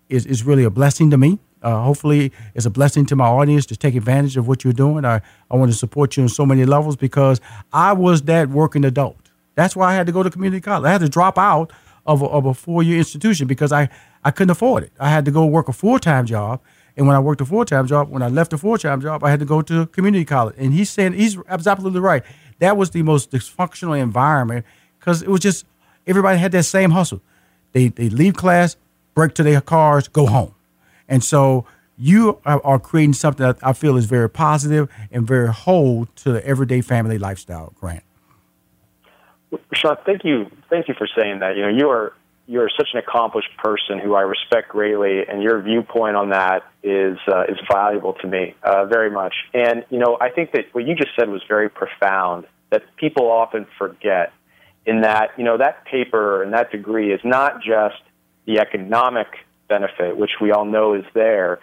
is 0.10 0.26
is 0.26 0.44
really 0.44 0.64
a 0.64 0.70
blessing 0.70 1.10
to 1.12 1.18
me. 1.18 1.40
Uh, 1.62 1.82
hopefully, 1.82 2.32
it's 2.56 2.66
a 2.66 2.70
blessing 2.70 3.06
to 3.06 3.16
my 3.16 3.26
audience 3.26 3.66
to 3.68 3.78
take 3.78 3.96
advantage 3.96 4.36
of 4.36 4.48
what 4.50 4.66
you're 4.66 4.74
doing. 4.74 5.06
I, 5.06 5.22
I 5.50 5.56
want 5.56 5.72
to 5.72 5.78
support 5.78 6.18
you 6.18 6.24
on 6.24 6.30
so 6.30 6.46
many 6.46 6.66
levels 6.66 6.98
because 6.98 7.40
I 7.72 7.94
was 7.94 8.24
that 8.24 8.50
working 8.50 8.84
adult. 8.84 9.23
That's 9.56 9.76
why 9.76 9.92
I 9.92 9.96
had 9.96 10.08
to 10.08 10.14
go 10.14 10.24
to 10.24 10.30
community 10.30 10.62
college. 10.62 10.88
I 10.88 10.92
had 10.92 11.02
to 11.02 11.10
drop 11.10 11.38
out 11.38 11.72
of 12.06 12.22
a, 12.22 12.26
of 12.26 12.46
a 12.46 12.54
four 12.54 12.84
year 12.84 12.98
institution 12.98 13.48
because 13.48 13.72
I, 13.72 13.90
I 14.24 14.32
couldn't 14.32 14.52
afford 14.52 14.84
it. 14.84 14.92
I 15.00 15.10
had 15.10 15.26
to 15.26 15.32
go 15.32 15.46
work 15.46 15.68
a 15.68 15.74
full 15.74 16.00
time 16.00 16.26
job. 16.26 16.62
And 16.96 17.08
when 17.08 17.16
I 17.16 17.20
worked 17.20 17.42
a 17.42 17.46
full 17.46 17.66
time 17.66 17.88
job, 17.88 18.10
when 18.10 18.22
I 18.22 18.28
left 18.28 18.54
a 18.54 18.58
full 18.58 18.78
time 18.78 19.02
job, 19.02 19.24
I 19.24 19.30
had 19.30 19.40
to 19.40 19.46
go 19.46 19.62
to 19.62 19.86
community 19.88 20.26
college. 20.26 20.56
And 20.58 20.74
he's 20.74 20.90
saying 20.90 21.14
he's 21.14 21.38
absolutely 21.48 22.00
right. 22.00 22.24
That 22.60 22.78
was 22.78 22.92
the 22.92 23.04
most 23.04 23.32
dysfunctional 23.32 24.00
environment 24.00 24.66
because 25.00 25.22
it 25.22 25.30
was 25.30 25.42
just 25.42 25.66
everybody 26.06 26.38
had 26.38 26.52
that 26.52 26.64
same 26.64 26.92
hustle. 26.92 27.22
They 27.72 27.88
they 27.88 28.10
leave 28.10 28.36
class, 28.36 28.78
break 29.16 29.34
to 29.36 29.44
their 29.44 29.62
cars, 29.62 30.08
go 30.08 30.26
home. 30.26 30.54
And 31.08 31.24
so 31.24 31.66
you 31.98 32.40
are 32.46 32.80
creating 32.80 33.14
something 33.14 33.46
that 33.46 33.58
I 33.62 33.74
feel 33.74 33.98
is 33.98 34.06
very 34.06 34.30
positive 34.30 34.90
and 35.12 35.28
very 35.28 35.50
whole 35.50 36.08
to 36.18 36.32
the 36.32 36.46
everyday 36.46 36.82
family 36.82 37.18
lifestyle, 37.20 37.74
Grant. 37.80 38.04
Sean, 39.74 39.98
thank 40.06 40.24
you, 40.24 40.50
thank 40.70 40.88
you 40.88 40.94
for 40.98 41.08
saying 41.18 41.40
that. 41.40 41.56
You 41.56 41.64
know, 41.64 41.70
you 41.70 41.90
are 41.90 42.14
you 42.46 42.60
are 42.60 42.70
such 42.76 42.90
an 42.94 43.00
accomplished 43.00 43.56
person 43.58 44.00
who 44.00 44.16
I 44.16 44.22
respect 44.22 44.70
greatly, 44.70 45.26
and 45.26 45.42
your 45.42 45.62
viewpoint 45.62 46.18
on 46.18 46.30
that 46.30 46.64
is 46.84 47.18
uh, 47.28 47.44
is 47.44 47.58
valuable 47.72 48.14
to 48.14 48.28
me 48.28 48.56
uh, 48.64 48.86
very 48.86 49.10
much. 49.10 49.34
And 49.54 49.86
you 49.90 50.00
know, 50.00 50.18
I 50.20 50.30
think 50.30 50.52
that 50.52 50.66
what 50.74 50.86
you 50.86 50.96
just 50.96 51.12
said 51.16 51.30
was 51.30 51.42
very 51.48 51.70
profound. 51.70 52.46
That 52.70 52.84
people 52.98 53.30
often 53.30 53.68
forget 53.78 54.34
in 54.86 55.02
that, 55.02 55.32
you 55.38 55.44
know, 55.44 55.58
that 55.58 55.86
paper 55.86 56.44
and 56.44 56.54
that 56.54 56.72
degree 56.72 57.14
is 57.14 57.22
not 57.24 57.62
just 57.62 58.02
the 58.46 58.60
economic 58.60 59.28
benefit, 59.70 60.18
which 60.18 60.32
we 60.42 60.52
all 60.52 60.66
know 60.66 60.94
is 60.94 61.06
there. 61.14 61.60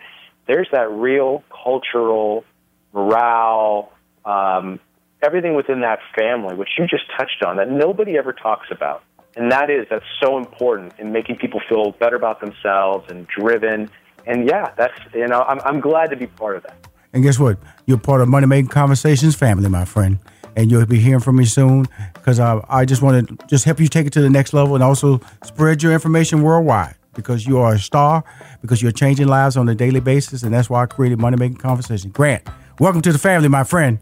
There's 0.46 0.68
that 0.72 0.90
real 0.90 1.44
cultural 1.50 2.44
morale, 2.92 3.92
um, 4.24 4.80
everything 5.22 5.54
within 5.54 5.80
that 5.80 5.98
family, 6.16 6.54
which 6.54 6.70
you 6.78 6.86
just 6.86 7.04
touched 7.16 7.42
on, 7.44 7.56
that 7.56 7.70
nobody 7.70 8.16
ever 8.16 8.32
talks 8.32 8.68
about. 8.70 9.02
And 9.36 9.50
that 9.52 9.70
is, 9.70 9.86
that's 9.88 10.04
so 10.20 10.38
important 10.38 10.92
in 10.98 11.12
making 11.12 11.36
people 11.36 11.60
feel 11.68 11.92
better 11.92 12.16
about 12.16 12.40
themselves 12.40 13.10
and 13.10 13.26
driven. 13.28 13.90
And 14.26 14.48
yeah, 14.48 14.72
that's, 14.76 14.98
you 15.14 15.26
know, 15.26 15.42
I'm, 15.42 15.60
I'm 15.60 15.80
glad 15.80 16.10
to 16.10 16.16
be 16.16 16.26
part 16.26 16.56
of 16.56 16.62
that. 16.64 16.88
And 17.12 17.22
guess 17.22 17.38
what? 17.38 17.58
You're 17.86 17.98
part 17.98 18.20
of 18.20 18.28
Money 18.28 18.46
Making 18.46 18.68
Conversations 18.68 19.34
family, 19.34 19.68
my 19.68 19.84
friend. 19.84 20.18
And 20.56 20.70
you'll 20.70 20.84
be 20.84 20.98
hearing 20.98 21.20
from 21.20 21.36
me 21.36 21.44
soon 21.44 21.86
because 22.14 22.40
I, 22.40 22.60
I 22.68 22.84
just 22.84 23.02
want 23.02 23.28
to 23.28 23.46
just 23.46 23.64
help 23.64 23.78
you 23.78 23.86
take 23.86 24.06
it 24.06 24.12
to 24.14 24.20
the 24.20 24.30
next 24.30 24.52
level 24.52 24.74
and 24.74 24.82
also 24.82 25.20
spread 25.44 25.82
your 25.82 25.92
information 25.92 26.42
worldwide 26.42 26.96
because 27.14 27.46
you 27.46 27.58
are 27.58 27.74
a 27.74 27.78
star, 27.78 28.24
because 28.60 28.82
you're 28.82 28.92
changing 28.92 29.28
lives 29.28 29.56
on 29.56 29.68
a 29.68 29.74
daily 29.74 30.00
basis. 30.00 30.42
And 30.42 30.52
that's 30.52 30.68
why 30.68 30.82
I 30.82 30.86
created 30.86 31.20
Money 31.20 31.36
Making 31.36 31.58
Conversations. 31.58 32.12
Grant, 32.12 32.48
welcome 32.80 33.00
to 33.02 33.12
the 33.12 33.18
family, 33.18 33.48
my 33.48 33.62
friend. 33.62 34.00